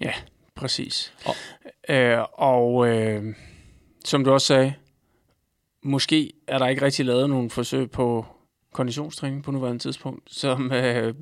[0.00, 0.12] Ja,
[0.54, 1.12] præcis.
[1.24, 1.34] Og,
[1.88, 3.34] øh, og øh,
[4.04, 4.74] som du også sagde,
[5.82, 8.26] måske er der ikke rigtig lavet nogen forsøg på
[8.72, 11.14] konditionstræning på nuværende tidspunkt, som øh,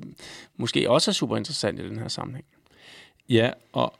[0.57, 2.45] måske også er super interessant i den her sammenhæng.
[3.29, 3.93] Ja, og,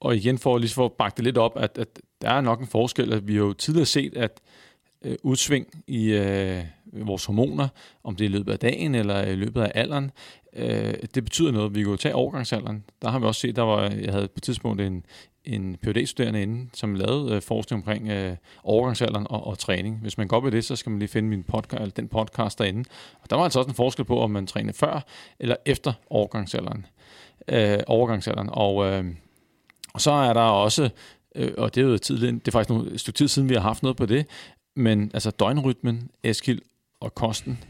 [0.00, 1.88] og igen for lige for at bakke det lidt op, at, at
[2.22, 4.40] der er nok en forskel, at vi har jo tidligere set, at
[5.02, 7.68] øh, udsving i øh, vores hormoner,
[8.04, 10.10] om det er i løbet af dagen eller i løbet af alderen,
[10.56, 11.74] øh, det betyder noget.
[11.74, 12.84] Vi kan jo tage overgangsalderen.
[13.02, 15.04] Der har vi også set, der var, jeg havde på et tidspunkt en,
[15.44, 19.98] en phd studerende inde, som lavede øh, forskning omkring øh, overgangsalderen og, og træning.
[20.02, 22.08] Hvis man går op i det, så skal man lige finde min podcast, eller den
[22.08, 22.84] podcast derinde.
[23.22, 25.04] Og der var altså også en forskel på, om man træner før
[25.40, 26.86] eller efter overgangsalderen.
[27.48, 28.48] Øh, overgangsalderen.
[28.52, 29.04] Og, øh,
[29.94, 30.90] og så er der også,
[31.34, 33.54] øh, og det er jo tidligt, det er faktisk nu, et stykke tid siden, vi
[33.54, 34.26] har haft noget på det,
[34.76, 36.60] men altså døgnrytmen, Eskild
[37.00, 37.64] og kosten,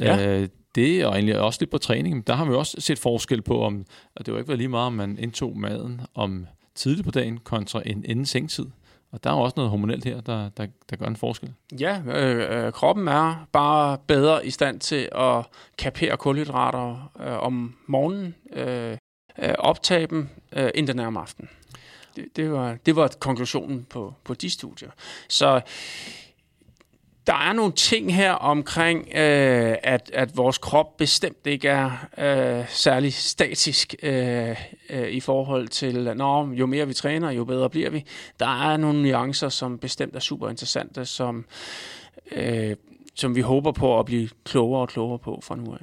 [0.00, 0.40] ja.
[0.40, 3.62] øh, det, og egentlig også lidt på træningen, der har vi også set forskel på,
[3.62, 3.84] om,
[4.16, 7.38] og det var ikke været lige meget, om man indtog maden om tidligt på dagen
[7.38, 8.66] kontra en inden sengtid.
[9.12, 11.52] Og der er også noget hormonelt her, der, der, der gør en forskel.
[11.80, 15.46] Ja, øh, øh, kroppen er bare bedre i stand til at
[15.78, 18.96] kapere kulhydrater øh, om morgenen, øh,
[19.38, 21.48] øh optage dem, øh, end den er om aftenen.
[22.16, 24.90] Det, det, var, det var konklusionen på, på de studier.
[25.28, 25.60] Så
[27.28, 32.64] der er nogle ting her omkring, øh, at, at vores krop bestemt ikke er øh,
[32.68, 34.56] særlig statisk øh,
[34.90, 38.04] øh, i forhold til, når jo mere vi træner, jo bedre bliver vi.
[38.40, 41.44] Der er nogle nuancer, som bestemt er super interessante, som,
[42.32, 42.76] øh,
[43.14, 45.80] som vi håber på at blive klogere og klogere på fra nu af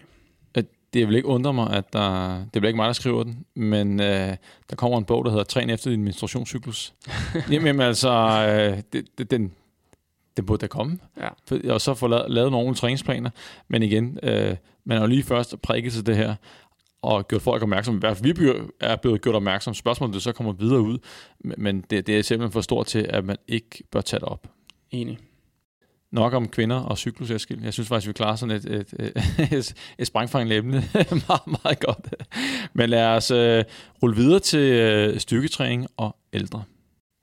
[0.95, 3.99] det vil ikke undre mig, at der, det bliver ikke mig, der skriver den, men
[3.99, 4.35] øh,
[4.69, 6.93] der kommer en bog, der hedder Træn efter din menstruationscyklus.
[7.51, 8.09] Jamen altså,
[8.49, 9.51] øh, det, det, den,
[10.37, 10.99] det burde da komme.
[11.17, 11.73] Ja.
[11.73, 13.29] Og så få lavet, lavet nogle træningsplaner.
[13.67, 16.35] Men igen, øh, man har jo lige først prikket til det her,
[17.05, 17.95] og gjort folk opmærksom.
[17.95, 19.73] I hvert fald vi er blevet gjort opmærksom.
[19.73, 20.97] Spørgsmålet så kommer videre ud,
[21.39, 24.47] men det, det er simpelthen for stort til, at man ikke bør tage det op.
[24.91, 25.17] Enig.
[26.11, 27.63] Nok om kvinder og cyklus, Eskild.
[27.63, 29.13] Jeg synes faktisk, vi klarer sådan et, et, et,
[29.57, 30.83] et, et sprængfangende emne
[31.27, 32.13] meget, meget godt.
[32.73, 33.37] Men lad os uh,
[34.03, 36.63] rulle videre til uh, styrketræning og ældre.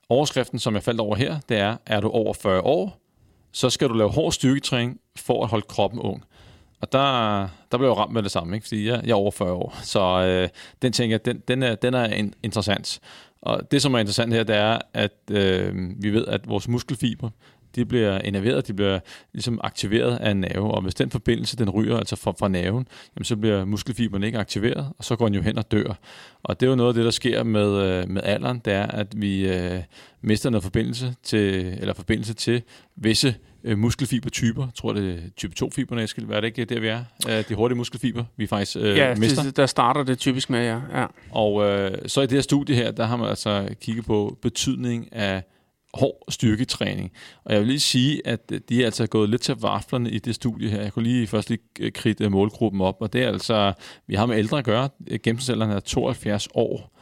[0.09, 3.02] Overskriften, som jeg faldt over her, det er, er du over 40 år,
[3.53, 6.25] så skal du lave hård styrketræning for at holde kroppen ung.
[6.81, 8.67] Og der, der blev jeg ramt med det samme, ikke?
[8.67, 9.79] fordi jeg, jeg er over 40 år.
[9.83, 10.49] Så øh,
[10.83, 13.01] den tænker jeg, den, den er, den er interessant.
[13.43, 17.31] Og det, som er interessant her, det er, at øh, vi ved, at vores muskelfiber,
[17.77, 18.99] de bliver innerveret, de bliver
[19.33, 22.89] ligesom aktiveret af en nerve, og hvis den forbindelse, den ryger altså fra, fra nerven,
[23.17, 25.99] jamen så bliver muskelfiberne ikke aktiveret, og så går den jo hen og dør.
[26.43, 28.87] Og det er jo noget af det, der sker med, øh, med alderen, det er,
[28.87, 29.83] at vi øh,
[30.23, 32.63] mister noget forbindelse til, eller forbindelse til
[32.97, 34.63] visse øh, muskelfibertyper.
[34.63, 36.27] Jeg tror, det er type 2-fiberne, Eskild.
[36.27, 37.05] Hvad er det ikke der, vi er?
[37.29, 39.43] Øh, de hurtige muskelfiber, vi faktisk øh, ja, mister.
[39.43, 41.01] Det, der starter det typisk med, ja.
[41.01, 41.07] ja.
[41.31, 45.13] Og øh, så i det her studie her, der har man altså kigget på betydning
[45.13, 45.43] af
[45.95, 47.13] hård styrketræning.
[47.45, 50.19] Og jeg vil lige sige, at øh, de er altså gået lidt til vaflerne i
[50.19, 50.83] det studie her.
[50.83, 53.73] Jeg kunne lige først lige øh, kridte øh, målgruppen op, og det er altså,
[54.07, 54.89] vi har med ældre at gøre.
[55.23, 56.99] Gennemsnitsalderen er 72 år,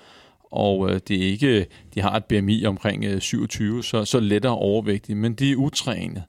[0.50, 5.34] og det er ikke, de har et BMI omkring 27, så, så lettere overvægtige, men
[5.34, 6.22] de er utrænede.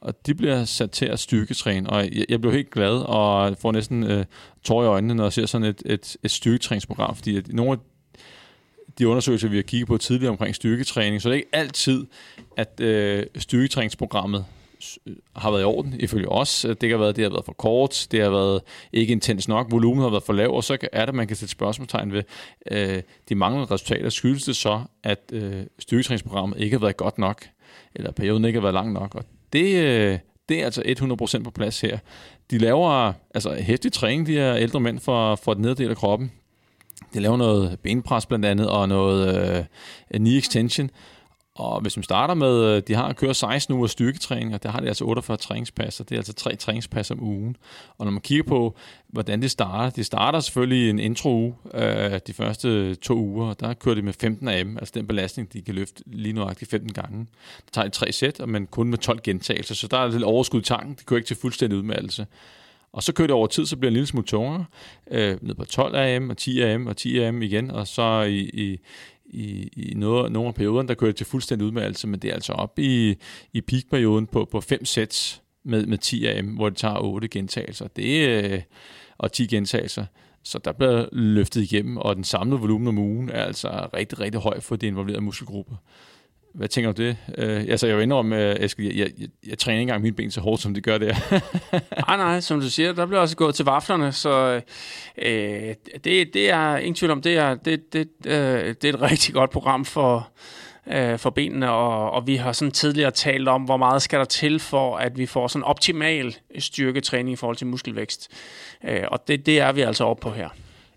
[0.00, 3.72] Og de bliver sat til at styrketræne, og jeg, jeg blev helt glad og får
[3.72, 4.24] næsten øh,
[4.64, 7.78] tår i øjnene, når jeg ser sådan et, et, et styrketræningsprogram, fordi at nogle af
[8.98, 12.06] de undersøgelser, vi har kigget på tidligere omkring styrketræning, så det er ikke altid,
[12.56, 14.44] at øh, styrketræningsprogrammet
[15.06, 16.66] øh, har været i orden, ifølge os.
[16.68, 19.66] Det kan have været, det har været for kort, det har været ikke intens nok,
[19.70, 22.22] volumen har været for lav, og så er det, man kan sætte spørgsmålstegn ved
[22.70, 24.08] øh, de manglende resultater.
[24.08, 27.44] Skyldes det så, at øh, styrketræningsprogrammet ikke har været godt nok,
[27.94, 30.82] eller perioden ikke har været lang nok, og det, øh, det er altså
[31.38, 31.98] 100% på plads her.
[32.50, 36.32] De laver altså hæftig træning, de her ældre mænd, for, for den nederdel af kroppen.
[37.14, 39.64] De laver noget benpres blandt andet, og noget øh,
[40.14, 40.90] knee extension.
[41.58, 44.80] Og hvis man starter med, øh, de har kørt 16 uger styrketræning, og der har
[44.80, 46.04] de altså 48 træningspasser.
[46.04, 47.56] Det er altså tre træningspasser om ugen.
[47.98, 48.76] Og når man kigger på,
[49.08, 53.74] hvordan det starter, det starter selvfølgelig en intro-uge, øh, de første to uger, og der
[53.74, 56.92] kører de med 15 af dem, altså den belastning, de kan løfte lige nuagtigt 15
[56.92, 57.26] gange.
[57.64, 60.60] Der tager de tre sæt, men kun med 12 gentagelser, så der er lidt overskud
[60.60, 60.94] i tanken.
[60.94, 62.26] det kører ikke til fuldstændig udmattelse.
[62.98, 64.64] Og så kører det over tid, så bliver det en lille smule tungere,
[65.10, 68.38] øh, ned på 12 AM og 10 AM og 10 AM igen, og så i,
[68.38, 68.78] i,
[69.26, 72.34] i, i noget, nogle af perioderne, der kører det til fuldstændig udmattelse, men det er
[72.34, 73.16] altså op i,
[73.52, 77.88] i peakperioden på, på 5 sæt med, med 10 AM, hvor det tager 8 gentagelser.
[77.88, 78.62] Det øh,
[79.18, 80.04] og 10 gentagelser.
[80.42, 84.40] Så der bliver løftet igennem, og den samlede volumen om ugen er altså rigtig, rigtig
[84.40, 85.76] høj for de involverede muskelgrupper.
[86.54, 87.16] Hvad tænker du det?
[87.38, 90.16] Øh, altså, jeg vil indrømme, uh, Eskild, jeg, jeg, jeg, jeg træner ikke engang mine
[90.16, 91.14] ben så hårdt, som de gør der.
[92.08, 94.60] nej, nej, som du siger, der bliver også gået til vaflerne, så
[95.18, 99.02] øh, det, det er ingen tvivl om, det er, det, det, øh, det er et
[99.02, 100.28] rigtig godt program for,
[100.86, 104.24] øh, for benene, og, og vi har sådan tidligere talt om, hvor meget skal der
[104.24, 108.28] til for, at vi får sådan optimal styrketræning i forhold til muskelvækst.
[108.84, 110.48] Øh, og det, det er vi altså oppe på her.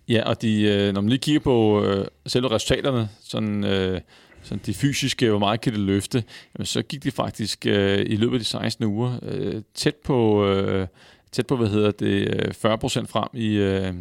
[0.08, 3.64] Ja, og de, øh, når man lige kigger på øh, selve resultaterne, sådan...
[3.64, 4.02] Øh,
[4.44, 6.24] sådan de fysiske, hvor meget kan det løfte,
[6.58, 10.46] jamen, så gik de faktisk øh, i løbet af de 16 uger øh, tæt på,
[10.46, 10.88] øh,
[11.32, 12.28] tæt på hvad hedder det,
[12.66, 13.94] øh, 40% frem i, øh,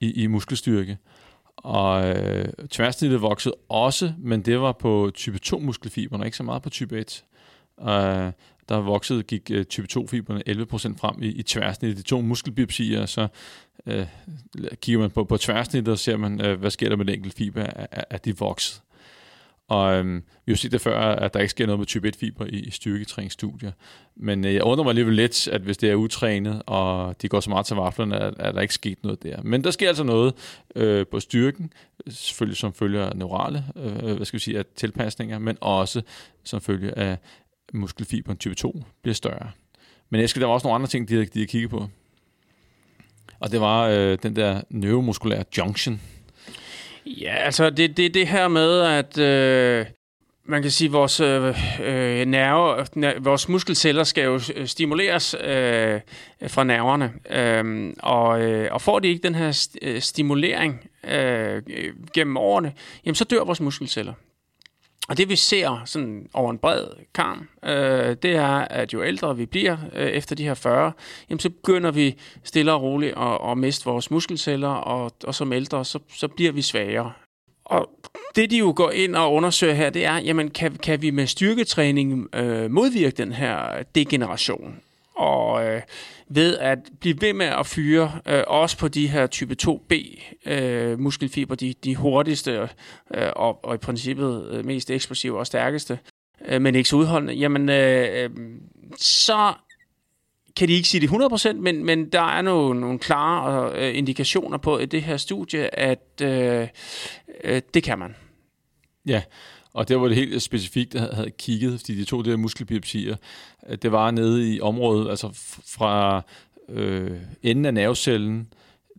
[0.00, 0.98] i, i muskelstyrke.
[1.56, 6.62] Og øh, tværsnittet voksede også, men det var på type 2 muskelfiberne, ikke så meget
[6.62, 7.24] på type 1.
[7.80, 8.32] Øh,
[8.70, 11.98] der voksede, gik øh, type 2-fiberne 11% frem i, i tværsnittet.
[11.98, 13.28] De to muskelbiopsier, så
[13.86, 14.06] øh,
[14.74, 17.36] kigger man på, på tværsnittet, og ser man, øh, hvad sker der med den enkelte
[17.36, 18.80] fiber, at, at de voksede.
[19.70, 22.44] Og øhm, vi har set det før, at der ikke sker noget med type 1-fiber
[22.44, 23.72] i, i styrketræningsstudier.
[24.16, 27.40] Men øh, jeg undrer mig alligevel lidt, at hvis det er utrænet, og de går
[27.40, 29.42] så meget til vaflerne, at, at der ikke sket noget der.
[29.42, 30.34] Men der sker altså noget
[30.76, 31.72] øh, på styrken,
[32.08, 36.02] selvfølgelig som følger neurale øh, hvad skal vi sige, af tilpasninger, men også
[36.44, 37.18] som følge af
[37.72, 39.50] muskelfiberen type 2 bliver større.
[40.10, 41.88] Men jeg skal der var også nogle andre ting, de har, de har kigget på.
[43.40, 46.00] Og det var øh, den der neuromuskulære junction,
[47.18, 49.86] Ja, altså det, det, det her med, at øh,
[50.44, 51.54] man kan sige, at vores øh,
[52.26, 56.00] nerver, nerve, vores muskelceller skal jo øh, stimuleres øh,
[56.48, 57.12] fra nerverne.
[57.30, 61.62] Øh, og, øh, og får de ikke den her st- øh, stimulering øh,
[62.14, 62.72] gennem årene,
[63.06, 64.12] jamen så dør vores muskelceller.
[65.10, 69.36] Og det vi ser sådan over en bred karm, øh, det er, at jo ældre
[69.36, 70.92] vi bliver øh, efter de her 40,
[71.30, 75.52] jamen, så begynder vi stille og roligt at, at miste vores muskelceller, og, og som
[75.52, 77.12] ældre, så, så bliver vi svagere.
[77.64, 77.90] Og
[78.36, 81.26] det de jo går ind og undersøger her, det er, jamen kan, kan vi med
[81.26, 84.80] styrketræning øh, modvirke den her degeneration?
[85.14, 85.82] Og øh,
[86.30, 89.94] ved at blive ved med at fyre, øh, også på de her type 2B
[90.50, 92.68] øh, muskelfiber, de, de hurtigste
[93.14, 95.98] øh, og, og i princippet øh, mest eksplosive og stærkeste,
[96.48, 98.30] øh, men ikke så udholdende, jamen øh, øh,
[98.96, 99.52] så
[100.56, 104.58] kan de ikke sige det 100%, men, men der er nogle, nogle klare øh, indikationer
[104.58, 106.68] på i det her studie, at øh,
[107.44, 108.14] øh, det kan man.
[109.06, 109.22] Ja,
[109.72, 113.16] og der var det helt specifikt, der havde kigget, fordi de to der muskelbiopsier,
[113.68, 115.30] øh, det var nede i området, altså
[115.66, 116.22] fra
[116.68, 118.52] øh, enden af nervecellen,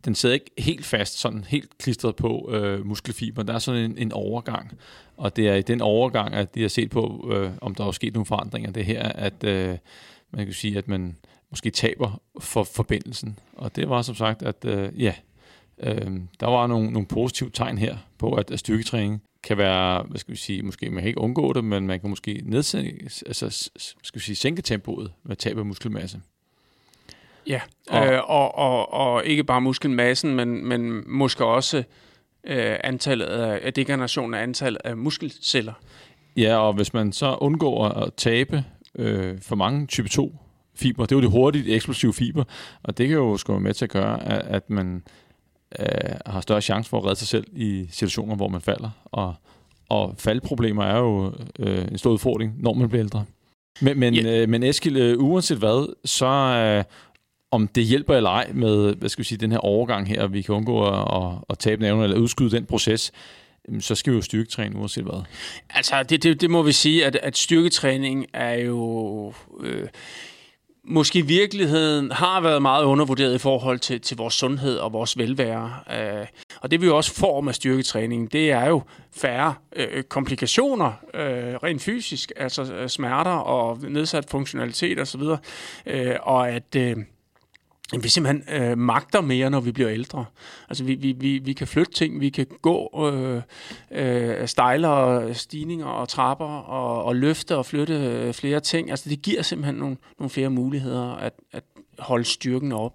[0.05, 3.43] den sidder ikke helt fast, sådan helt klistret på øh, muskelfiber.
[3.43, 4.71] Der er sådan en, en overgang,
[5.17, 7.91] og det er i den overgang, at de har set på, øh, om der er
[7.91, 8.71] sket nogle forandringer.
[8.71, 9.77] Det her, at øh,
[10.31, 11.17] man kan sige, at man
[11.49, 13.39] måske taber for forbindelsen.
[13.53, 15.13] Og det var som sagt, at øh, ja,
[15.79, 20.19] øh, der var nogle, nogle positive tegn her på, at, at styrketræning kan være, hvad
[20.19, 22.89] skal vi sige, måske man kan ikke undgå det, men man kan måske nedsætte,
[23.25, 23.69] altså,
[24.03, 26.21] skal vi sige, sænke tempoet med tab af muskelmasse.
[27.47, 31.83] Ja, og, øh, og, og, og ikke bare muskelmassen, men, men måske også
[32.43, 35.73] øh, antallet af degeneration af antallet af muskelceller.
[36.37, 38.63] Ja, og hvis man så undgår at tabe
[38.95, 40.35] øh, for mange type 2
[40.75, 42.43] fiber, det er jo det hurtigt eksplosive fiber,
[42.83, 45.03] og det kan jo sgu være med til at gøre, at, at man
[45.79, 45.85] øh,
[46.25, 48.89] har større chance for at redde sig selv i situationer, hvor man falder.
[49.05, 49.35] Og,
[49.89, 53.25] og faldproblemer er jo øh, en stor udfordring, når man bliver ældre.
[53.81, 54.41] Men, men, yeah.
[54.41, 56.83] øh, men Eskild, øh, uanset hvad, så øh,
[57.51, 60.41] om det hjælper eller ej med hvad skal vi sige, den her overgang her, vi
[60.41, 63.11] kan undgå at, at, at tabe nævnen eller udskyde den proces,
[63.79, 65.23] så skal vi jo styrketræne uanset hvad.
[65.69, 69.33] Altså, det, det, det må vi sige, at, at styrketræning er jo...
[69.59, 69.87] Øh,
[70.83, 75.17] måske i virkeligheden har været meget undervurderet i forhold til, til vores sundhed og vores
[75.17, 75.73] velvære.
[75.93, 76.27] Øh,
[76.61, 78.81] og det vi også får med styrketræningen, det er jo
[79.15, 85.21] færre øh, komplikationer øh, rent fysisk, altså øh, smerter og nedsat funktionalitet osv.
[85.85, 86.75] Øh, og at...
[86.75, 86.95] Øh,
[87.99, 90.25] vi simpelthen øh, magter mere, når vi bliver ældre.
[90.69, 93.41] Altså vi, vi, vi, vi kan flytte ting, vi kan gå øh,
[93.91, 98.89] øh, stejlere stigninger og trapper og, og løfte og flytte øh, flere ting.
[98.89, 101.63] Altså det giver simpelthen nogle, nogle flere muligheder at, at
[101.99, 102.93] holde styrken op.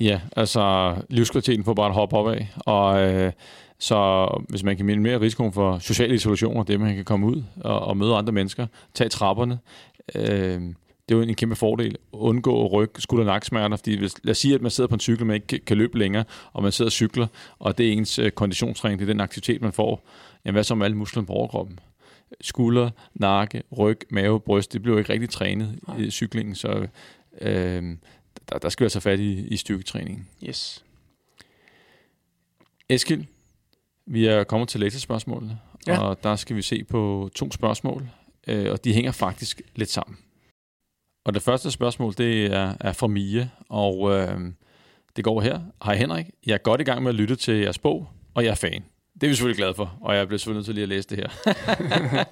[0.00, 3.32] Ja, altså livskvaliteten får bare et hop opad, og øh,
[3.78, 7.42] så hvis man kan minimere risikoen for social isolation, og det man kan komme ud
[7.60, 9.58] og, og møde andre mennesker, tage trapperne,
[10.14, 10.62] øh,
[11.08, 11.96] det er jo en kæmpe fordel.
[12.12, 15.00] Undgå ryg, skulder og nakkesmerter, fordi hvis, lad os sige, at man sidder på en
[15.00, 17.26] cykel, man ikke kan løbe længere, og man sidder og cykler,
[17.58, 20.06] og det er ens øh, konditionstræning, det er den aktivitet, man får.
[20.44, 21.78] Jamen, hvad så med alle musklerne på overkroppen?
[22.40, 25.96] Skulder, nakke, ryg, mave, bryst, det bliver jo ikke rigtig trænet Nej.
[25.96, 26.86] i cyklingen, så
[27.40, 27.96] øh,
[28.48, 30.28] der, der skal vi altså fat i, i styrketræningen.
[30.48, 30.84] Yes.
[32.88, 33.24] Eskild,
[34.06, 35.98] vi er kommet til læsespørgsmålene, ja.
[35.98, 38.08] og der skal vi se på to spørgsmål,
[38.46, 40.18] øh, og de hænger faktisk lidt sammen.
[41.26, 44.38] Og det første spørgsmål, det er, er fra Mie, og øh,
[45.16, 45.60] det går her.
[45.84, 48.50] Hej Henrik, jeg er godt i gang med at lytte til jeres bog, og jeg
[48.50, 48.84] er fan.
[49.14, 51.08] Det er vi selvfølgelig glade for, og jeg bliver selvfølgelig nødt til lige at læse
[51.08, 52.24] det her.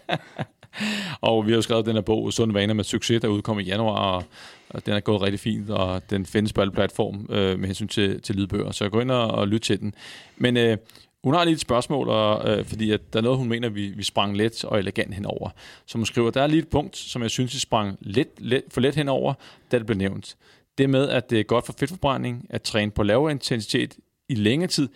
[1.28, 3.62] og vi har jo skrevet den her bog, Sund Vaner med Succes, der udkom i
[3.62, 4.24] januar, og,
[4.68, 7.88] og den er gået rigtig fint, og den findes på alle platform øh, med hensyn
[7.88, 8.70] til, til lydbøger.
[8.70, 9.94] Så gå ind og, og lyt til den.
[10.36, 10.76] Men øh,
[11.24, 13.88] hun har lige et spørgsmål, og, øh, fordi at der er noget, hun mener, vi,
[13.88, 15.50] vi sprang let og elegant henover.
[15.86, 18.62] Så hun skriver, der er lige et punkt, som jeg synes, vi sprang let, let,
[18.68, 19.34] for let henover,
[19.72, 20.36] da det blev nævnt.
[20.78, 23.96] Det med, at det er godt for fedtforbrænding at træne på lavere intensitet
[24.28, 24.88] i længere tid,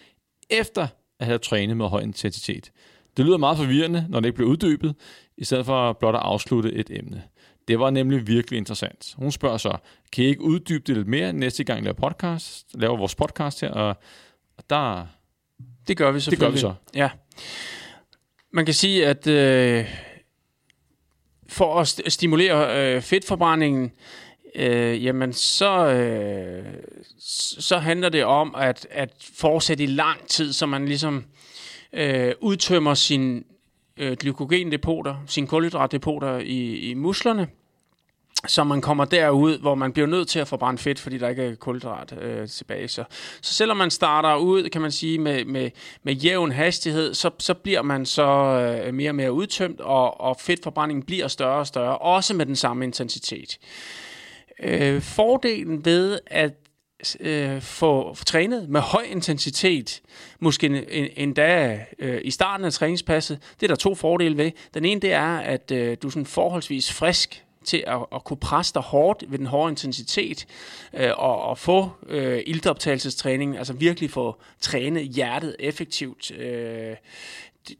[0.51, 0.87] efter
[1.21, 2.73] at have trænet med høj intensitet.
[3.17, 4.95] Det lyder meget forvirrende, når det ikke bliver uddybet,
[5.37, 7.23] i stedet for blot at afslutte et emne.
[7.69, 9.15] Det var nemlig virkelig interessant.
[9.17, 9.77] Hun spørger så,
[10.13, 13.61] kan I ikke uddybe det lidt mere næste gang, I laver, podcast, laver vores podcast
[13.61, 13.71] her?
[13.71, 13.97] Og
[14.71, 15.07] der
[15.89, 16.55] det gør vi selvfølgelig.
[16.55, 16.99] Det gør vi så.
[16.99, 17.11] Ja.
[18.51, 19.85] Man kan sige, at øh,
[21.49, 23.93] for at st- stimulere øh, fedtforbrændingen,
[24.55, 26.65] øh, jamen så, øh,
[27.59, 31.25] så handler det om at, at fortsætte i lang tid, så man ligesom
[31.93, 33.45] øh, udtømmer sin
[33.97, 37.49] øh, glykogendepoter, sine kulhydratdepoter i, i musklerne,
[38.47, 41.43] så man kommer derud, hvor man bliver nødt til at forbrænde fedt, fordi der ikke
[41.43, 42.89] er kulhydrat øh, tilbage.
[42.89, 43.05] Så,
[43.43, 45.71] så selvom man starter ud, kan man sige, med, med,
[46.03, 50.37] med jævn hastighed, så, så bliver man så øh, mere og mere udtømt, og, og
[50.41, 53.59] fedtforbrændingen bliver større og større, også med den samme intensitet.
[54.63, 56.53] Øh, fordelen ved at
[57.21, 60.01] øh, få trænet med høj intensitet,
[60.41, 60.67] måske
[61.19, 64.51] endda øh, i starten af træningspasset, det er der to fordele ved.
[64.75, 68.37] Den ene, det er, at øh, du er sådan forholdsvis frisk til at, at kunne
[68.37, 70.47] presse dig hårdt ved den hårde intensitet
[70.95, 76.31] øh, og, og få øh, ildoptagelsestræning, altså virkelig få trænet hjertet effektivt.
[76.31, 76.97] Øh,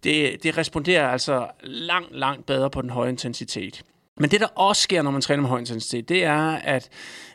[0.05, 3.85] det, det responderer altså langt, langt bedre på den høje intensitet.
[4.21, 6.89] Men det, der også sker, når man træner med høj intensitet, det er, at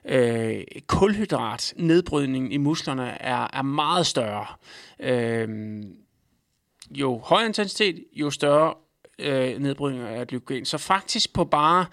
[0.05, 4.45] øh, kulhydratnedbrydningen i musklerne er, er meget større.
[4.99, 5.49] Øh,
[6.91, 8.73] jo højere intensitet, jo større
[9.19, 10.65] øh, nedbrydning af glykogen.
[10.65, 11.85] Så faktisk på bare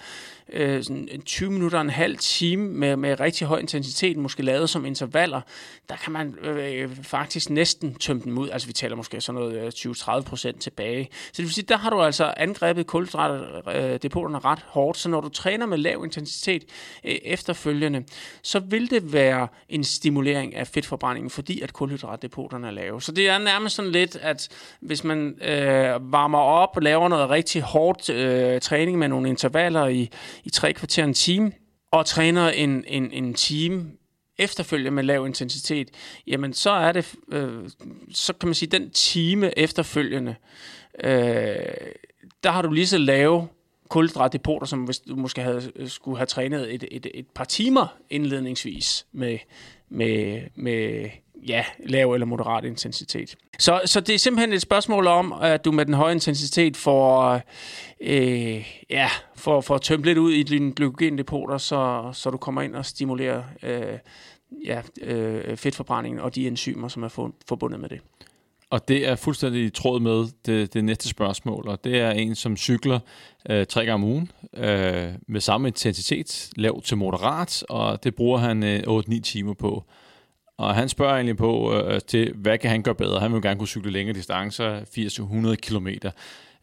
[0.53, 4.87] øh, sådan 20 minutter, en halv time med, med rigtig høj intensitet, måske lavet som
[4.87, 5.41] intervaller,
[5.89, 8.49] der kan man øh, faktisk næsten tømme dem ud.
[8.49, 11.09] Altså vi taler måske sådan noget øh, 20-30 procent tilbage.
[11.13, 14.99] Så det vil sige, der har du altså angrebet kulhydratdepoterne øh, ret hårdt.
[14.99, 16.65] Så når du træner med lav intensitet
[17.05, 18.05] øh, efterfølgende,
[18.43, 23.03] så vil det være en stimulering af fedtforbrændingen, fordi at kulhydratdepoterne er lave.
[23.03, 24.49] Så det er nærmest sådan lidt, at
[24.81, 29.87] hvis man øh, varmer op og laver noget rigtig hårdt øh, træning med nogle intervaller
[29.87, 30.11] i,
[30.45, 31.53] i tre kvarter en time,
[31.91, 33.91] og træner en, en, en time
[34.39, 35.91] efterfølgende med lav intensitet,
[36.27, 37.69] jamen så er det, øh,
[38.13, 40.35] så kan man sige, den time efterfølgende,
[41.05, 41.11] øh,
[42.43, 43.49] der har du lige så lave
[43.89, 49.07] kulhydratdepoter, som hvis du måske havde, skulle have trænet et, et, et par timer indledningsvis
[49.13, 49.39] med,
[49.89, 51.11] med, med
[51.49, 53.37] ja, lav eller moderat intensitet.
[53.59, 57.41] Så, så det er simpelthen et spørgsmål om, at du med den høje intensitet får,
[58.01, 62.77] øh, ja, får, får tømt lidt ud i dine glykogendepoter, så, så du kommer ind
[62.77, 63.99] og stimulerer øh,
[64.67, 68.01] ja, øh, fedtforbrændingen og de enzymer, som er forbundet med det.
[68.71, 72.35] Og det er fuldstændig i tråd med det, det næste spørgsmål, og det er en,
[72.35, 72.99] som cykler
[73.51, 78.39] øh, tre gange om ugen øh, med samme intensitet, lav til moderat, og det bruger
[78.39, 79.85] han øh, 8-9 timer på.
[80.61, 83.21] Og han spørger egentlig på, øh, øh, til, hvad kan han gøre bedre?
[83.21, 85.89] Han vil gerne kunne cykle længere distancer, 80-100 km.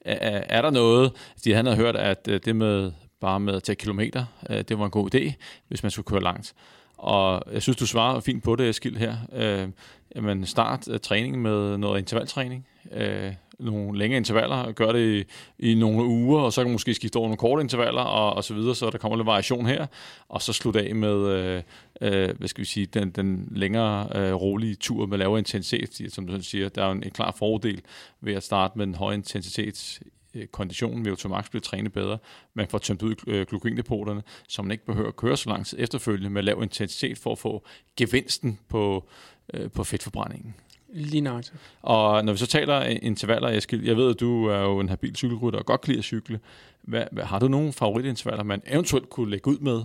[0.02, 2.92] Er, er der noget, fordi han har hørt, at øh, det med
[3.22, 5.34] bare med at tage kilometer, øh, det var en god idé,
[5.68, 6.54] hvis man skulle køre langt.
[6.98, 9.16] Og jeg synes, du svarer fint på det, Eskild, her.
[9.34, 9.70] Øh,
[10.16, 12.68] jamen, start træningen med noget intervaltræning.
[12.92, 15.26] Øh, nogle længere intervaller, gør det
[15.60, 18.34] i, i nogle uger, og så kan man måske skifte over nogle korte intervaller, og,
[18.34, 19.86] og så videre, så der kommer lidt variation her,
[20.30, 21.64] og så slutte af med, øh,
[22.02, 26.28] øh, hvad skal vi sige, den, den længere øh, rolige tur med lavere intensitet, som
[26.28, 27.82] du siger, der er en, en klar fordel
[28.22, 30.00] ved at starte med en høj intensitet
[30.46, 32.18] konditionen ved Automax bliver trænet bedre.
[32.54, 35.78] Man får tømt ud øh, glukogendepoterne, så man ikke behøver at køre så lang tid
[35.80, 37.66] efterfølgende med lav intensitet for at få
[37.98, 39.10] gevinsten på,
[39.54, 40.56] øh, på fedtforbrændingen.
[40.94, 41.44] Lige nok.
[41.82, 45.16] Og når vi så taler intervaller, Eskild, jeg ved, at du er jo en habil
[45.16, 46.40] cykelrytter og godt kan lide at cykle.
[46.82, 49.82] Hvad, hvad, har du nogle favoritintervaller, man eventuelt kunne lægge ud med?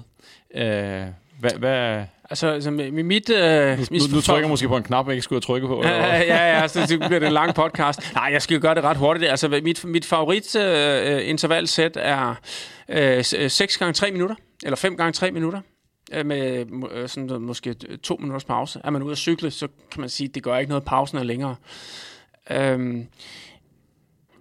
[0.54, 1.06] Øh,
[1.42, 2.04] hvad, hvad...
[2.30, 3.30] Altså, altså med mit...
[3.30, 5.82] Øh, nu, nu, nu trykker jeg måske på en knap, jeg ikke skulle trykke på.
[5.84, 8.14] Ja, ja, ja, så det bliver det en lang podcast.
[8.14, 9.30] Nej, jeg skal gøre det ret hurtigt.
[9.30, 12.34] Altså, mit, mit favorit øh, intervalsæt er
[12.88, 15.60] øh, 6 gange 3 minutter, eller 5 gange 3 minutter
[16.12, 18.80] øh, med øh, sådan måske to minutters pause.
[18.84, 21.18] Er man ude at cykle, så kan man sige, at det gør ikke noget, pausen
[21.18, 21.56] er længere.
[22.50, 23.06] Øhm,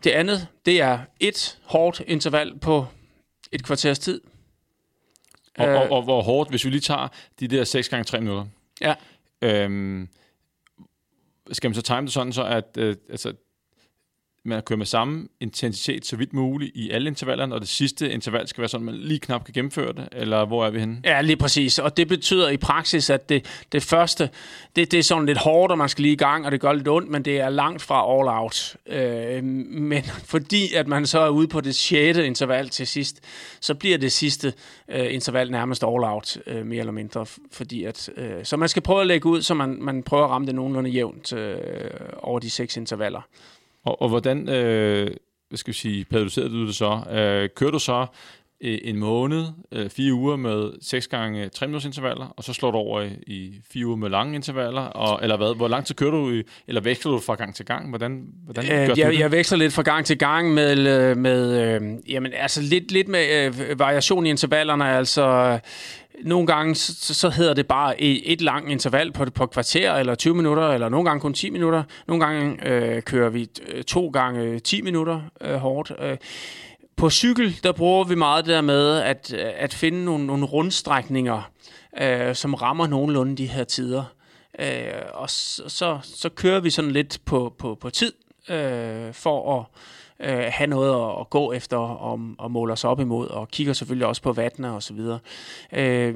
[0.04, 2.86] det andet, det er et hårdt interval på
[3.52, 4.22] et kvarters tid.
[5.58, 7.08] Og, øh, og, og hvor hårdt, hvis vi lige tager
[7.40, 8.46] de der 6 gange 3 minutter.
[8.82, 8.96] Ja.
[9.42, 10.10] Øhm,
[11.52, 13.34] skal man så time det sådan, så at øh, altså,
[14.46, 18.48] man kører med samme intensitet så vidt muligt i alle intervallerne, og det sidste interval
[18.48, 20.98] skal være sådan, at man lige knap kan gennemføre det, eller hvor er vi henne?
[21.04, 21.80] Ja, lige præcis.
[21.80, 24.30] Og det betyder i praksis, at det, det første,
[24.76, 26.74] det, det er sådan lidt hårdt, og man skal lige i gang, og det gør
[26.74, 28.76] lidt ondt, men det er langt fra all out.
[28.86, 33.20] Øh, men fordi at man så er ude på det sjette interval til sidst,
[33.60, 34.54] så bliver det sidste
[34.90, 37.26] øh, interval nærmest all out, øh, mere eller mindre.
[37.52, 40.30] Fordi at, øh, så man skal prøve at lægge ud, så man, man prøver at
[40.30, 41.58] ramme det nogenlunde jævnt øh,
[42.18, 43.22] over de seks intervaller.
[43.84, 45.12] Og, og hvordan øh,
[45.50, 47.04] hvad skal vi sige, periodiserede du det så?
[47.12, 48.06] Øh, kører du så
[48.64, 52.72] øh, en måned, øh, fire uger med 6 gange 3 minutters intervaller, og så slår
[52.72, 55.56] du over i, i fire uger med lange intervaller, og, eller hvad?
[55.56, 57.90] Hvor lang tid kører du, i, eller veksler du fra gang til gang?
[57.90, 61.62] Hvordan, hvordan øh, gør jeg, jeg veksler lidt fra gang til gang med, øh, med
[61.62, 65.60] øh, jamen, altså lidt, lidt med øh, variation i intervallerne, altså
[66.24, 70.16] nogle gange så, så hedder det bare et, et langt interval på, på kvarter, eller
[70.16, 71.84] 20 minutter, eller nogle gange kun 10 minutter.
[72.08, 75.92] Nogle gange øh, kører vi øh, to gange 10 minutter øh, hårdt.
[76.00, 76.18] Øh,
[77.02, 81.52] på cykel, der bruger vi meget det der med at, at finde nogle, nogle rundstrækninger,
[82.02, 84.04] øh, som rammer nogenlunde de her tider.
[84.60, 88.14] Øh, og så, så, så kører vi sådan lidt på, på, på tid,
[88.50, 89.66] øh, for at
[90.22, 93.74] øh, have noget at, at gå efter og, og måle os op imod, og kigger
[93.74, 95.20] selvfølgelig også på vattene og så videre.
[95.74, 96.16] Øh,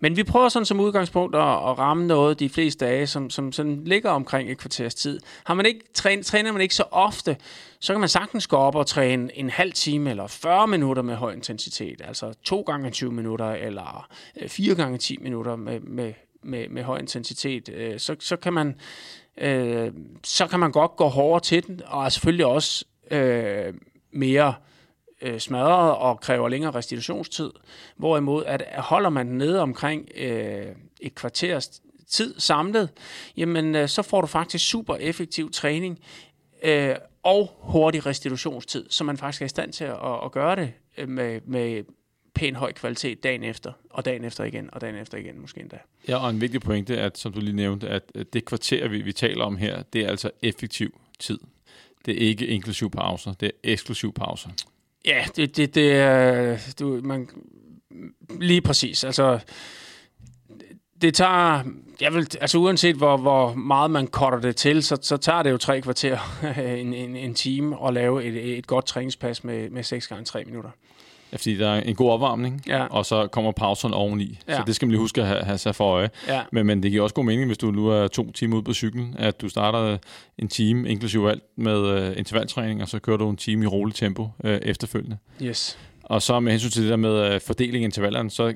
[0.00, 3.52] men vi prøver sådan som udgangspunkt at, at ramme noget de fleste dage, som, som
[3.52, 5.20] sådan ligger omkring et kvarters tid.
[5.44, 7.36] Har man ikke, træner, træner man ikke så ofte,
[7.80, 11.14] så kan man sagtens gå op og træne en halv time eller 40 minutter med
[11.14, 14.08] høj intensitet, altså to gange 20 minutter eller
[14.40, 17.68] øh, fire gange 10 minutter med, med, med, med høj intensitet.
[17.68, 18.74] Øh, så, så kan man
[19.38, 19.92] øh,
[20.24, 23.74] så kan man godt gå hårdere til den, og selvfølgelig også øh,
[24.12, 24.54] mere
[25.22, 27.50] øh, smadret og kræver længere restitutionstid.
[27.96, 30.66] Hvorimod, at holder man den nede omkring øh,
[31.00, 32.88] et kvarters tid samlet,
[33.36, 35.98] jamen øh, så får du faktisk super effektiv træning
[36.62, 40.72] øh, og hurtig restitutionstid, så man faktisk er i stand til at, at gøre det
[40.98, 41.84] øh, med, med
[42.34, 45.78] pæn høj kvalitet dagen efter, og dagen efter igen, og dagen efter igen måske endda.
[46.08, 48.02] Ja, og en vigtig pointe, at som du lige nævnte, at
[48.32, 51.38] det kvarter, vi, vi taler om her, det er altså effektiv tid.
[52.04, 54.48] Det er ikke inklusiv pauser, det er eksklusiv pauser.
[55.04, 56.58] Ja, det, det, det er...
[56.78, 57.28] Du, man,
[58.40, 59.04] lige præcis.
[59.04, 59.38] Altså,
[61.02, 61.62] det tager...
[62.00, 65.50] Jeg vil, altså uanset hvor, hvor meget man korter det til, så, så tager det
[65.50, 66.18] jo tre kvarter,
[66.80, 70.44] en, en, en time, at lave et, et godt træningspas med, med 6 gange 3
[70.44, 70.70] minutter
[71.38, 72.84] fordi der er en god opvarmning, Ja.
[72.84, 74.38] og så kommer pauserne oveni.
[74.48, 74.56] Ja.
[74.56, 76.10] Så det skal man lige huske at have, have sig for øje.
[76.28, 76.42] Ja.
[76.52, 78.72] Men, men det giver også god mening, hvis du nu er to timer ude på
[78.72, 79.98] cyklen, at du starter
[80.38, 83.96] en time, inklusive alt, med øh, intervaltræning, og så kører du en time i roligt
[83.98, 85.16] tempo øh, efterfølgende.
[85.42, 85.78] Yes.
[86.02, 88.54] Og så med hensyn til det der med øh, fordeling af intervallerne, så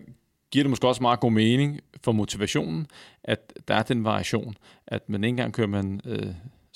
[0.53, 2.87] giver det måske også meget god mening for motivationen,
[3.24, 4.55] at der er den variation,
[4.87, 6.26] at man en gang kører man øh,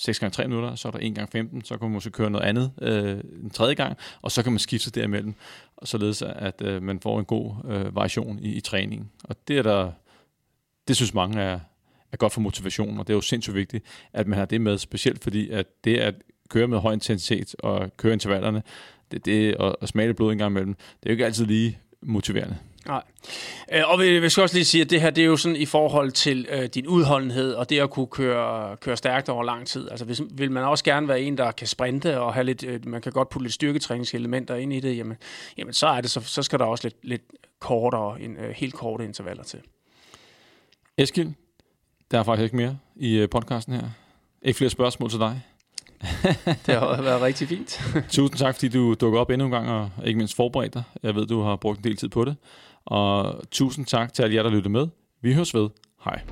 [0.05, 2.30] 6 gange 3 minutter, så er der 1 gange 15, så kan man måske køre
[2.30, 5.34] noget andet øh, en tredje gang, og så kan man skifte sig derimellem,
[5.76, 9.11] og således at øh, man får en god øh, variation i, i træningen.
[9.24, 9.92] Og det er der,
[10.88, 11.61] det synes mange er,
[12.12, 14.78] er godt for motivationen, og det er jo sindssygt vigtigt, at man har det med,
[14.78, 16.14] specielt fordi at det at
[16.48, 18.62] køre med høj intensitet og køre intervallerne,
[19.11, 21.78] det, det og, og smage blod en gang imellem, det er jo ikke altid lige
[22.03, 22.59] motiverende.
[22.87, 23.03] Nej.
[23.72, 25.57] Øh, Og vi, vi skal også lige sige, at det her det er jo sådan
[25.57, 29.66] i forhold til øh, din udholdenhed og det at kunne køre, køre stærkt over lang
[29.66, 29.91] tid.
[29.91, 32.87] Altså hvis, vil man også gerne være en, der kan sprinte og have lidt, øh,
[32.87, 35.16] man kan godt putte lidt styrketræningselementer ind i det, jamen,
[35.59, 37.22] jamen så, er det, så, så skal der også lidt, lidt
[37.61, 39.61] kortere, en, øh, helt korte intervaller til.
[40.99, 41.33] Eskild,
[42.11, 43.89] der er faktisk ikke mere i øh, podcasten her.
[44.43, 45.43] Ikke flere spørgsmål til dig.
[46.66, 47.80] Det har været rigtig fint.
[48.11, 50.83] Tusind tak, fordi du dukker op endnu en gang, og ikke mindst forberedt dig.
[51.03, 52.37] Jeg ved, du har brugt en del tid på det.
[52.85, 54.89] Og tusind tak til alle jer, der lyttede med.
[55.20, 55.68] Vi høres ved.
[56.05, 56.22] Hej.